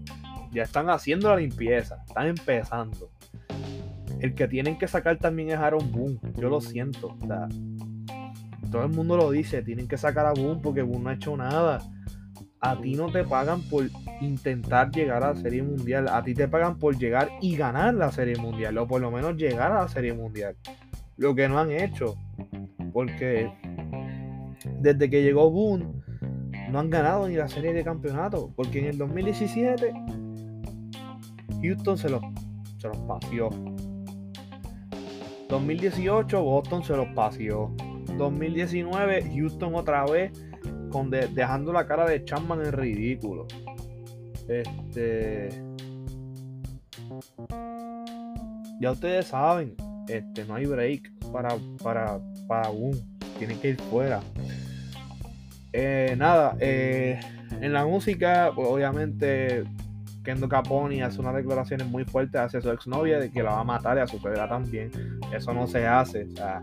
[0.56, 3.12] ya están haciendo la limpieza, están empezando
[4.20, 6.20] el que tienen que sacar también es Aaron Boone.
[6.38, 7.16] Yo lo siento.
[8.72, 11.38] todo el mundo lo dice, tienen que sacar a Boone porque Boone no ha hecho
[11.38, 11.82] nada.
[12.60, 13.88] A ti no te pagan por
[14.22, 16.08] intentar llegar a la Serie Mundial.
[16.08, 18.78] A ti te pagan por llegar y ganar la Serie Mundial.
[18.78, 20.56] O por lo menos llegar a la Serie Mundial.
[21.18, 22.16] Lo que no han hecho.
[22.92, 23.52] Porque
[24.80, 25.86] desde que llegó Boone,
[26.72, 28.52] no han ganado ni la Serie de Campeonato.
[28.56, 29.94] Porque en el 2017,
[31.66, 32.22] Houston se los,
[32.78, 33.50] se los paseó.
[35.50, 37.72] 2018 Boston se los paseó.
[38.18, 40.32] 2019 Houston otra vez
[40.90, 43.48] con dejando la cara de Chapman en ridículo.
[44.48, 45.50] Este
[48.80, 49.76] ya ustedes saben,
[50.08, 52.96] este no hay break para para para Boom.
[53.38, 54.22] Tienen que ir fuera.
[55.74, 57.20] Eh, nada, eh,
[57.60, 59.66] en la música, obviamente
[60.26, 63.64] Kendo Caponi hace unas declaraciones muy fuertes hacia su exnovia de que la va a
[63.64, 64.92] matar y a su suegra también.
[65.32, 66.26] Eso no se hace.
[66.26, 66.62] O sea,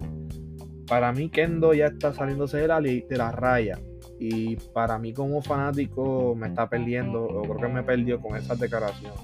[0.87, 3.79] para mí Kendo ya está saliéndose de la, de la raya.
[4.19, 8.59] Y para mí como fanático me está perdiendo, o creo que me perdió con esas
[8.59, 9.19] declaraciones.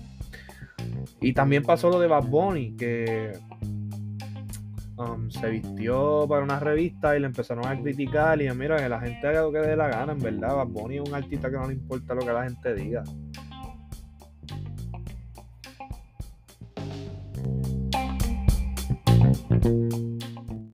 [1.21, 3.39] Y también pasó lo de Bad Bunny, que
[4.97, 8.41] um, se vistió para una revista y le empezaron a criticar.
[8.41, 10.57] Y mira, que la gente haga lo que dé la gana, en verdad.
[10.57, 13.05] Bad Bunny es un artista que no le importa lo que la gente diga.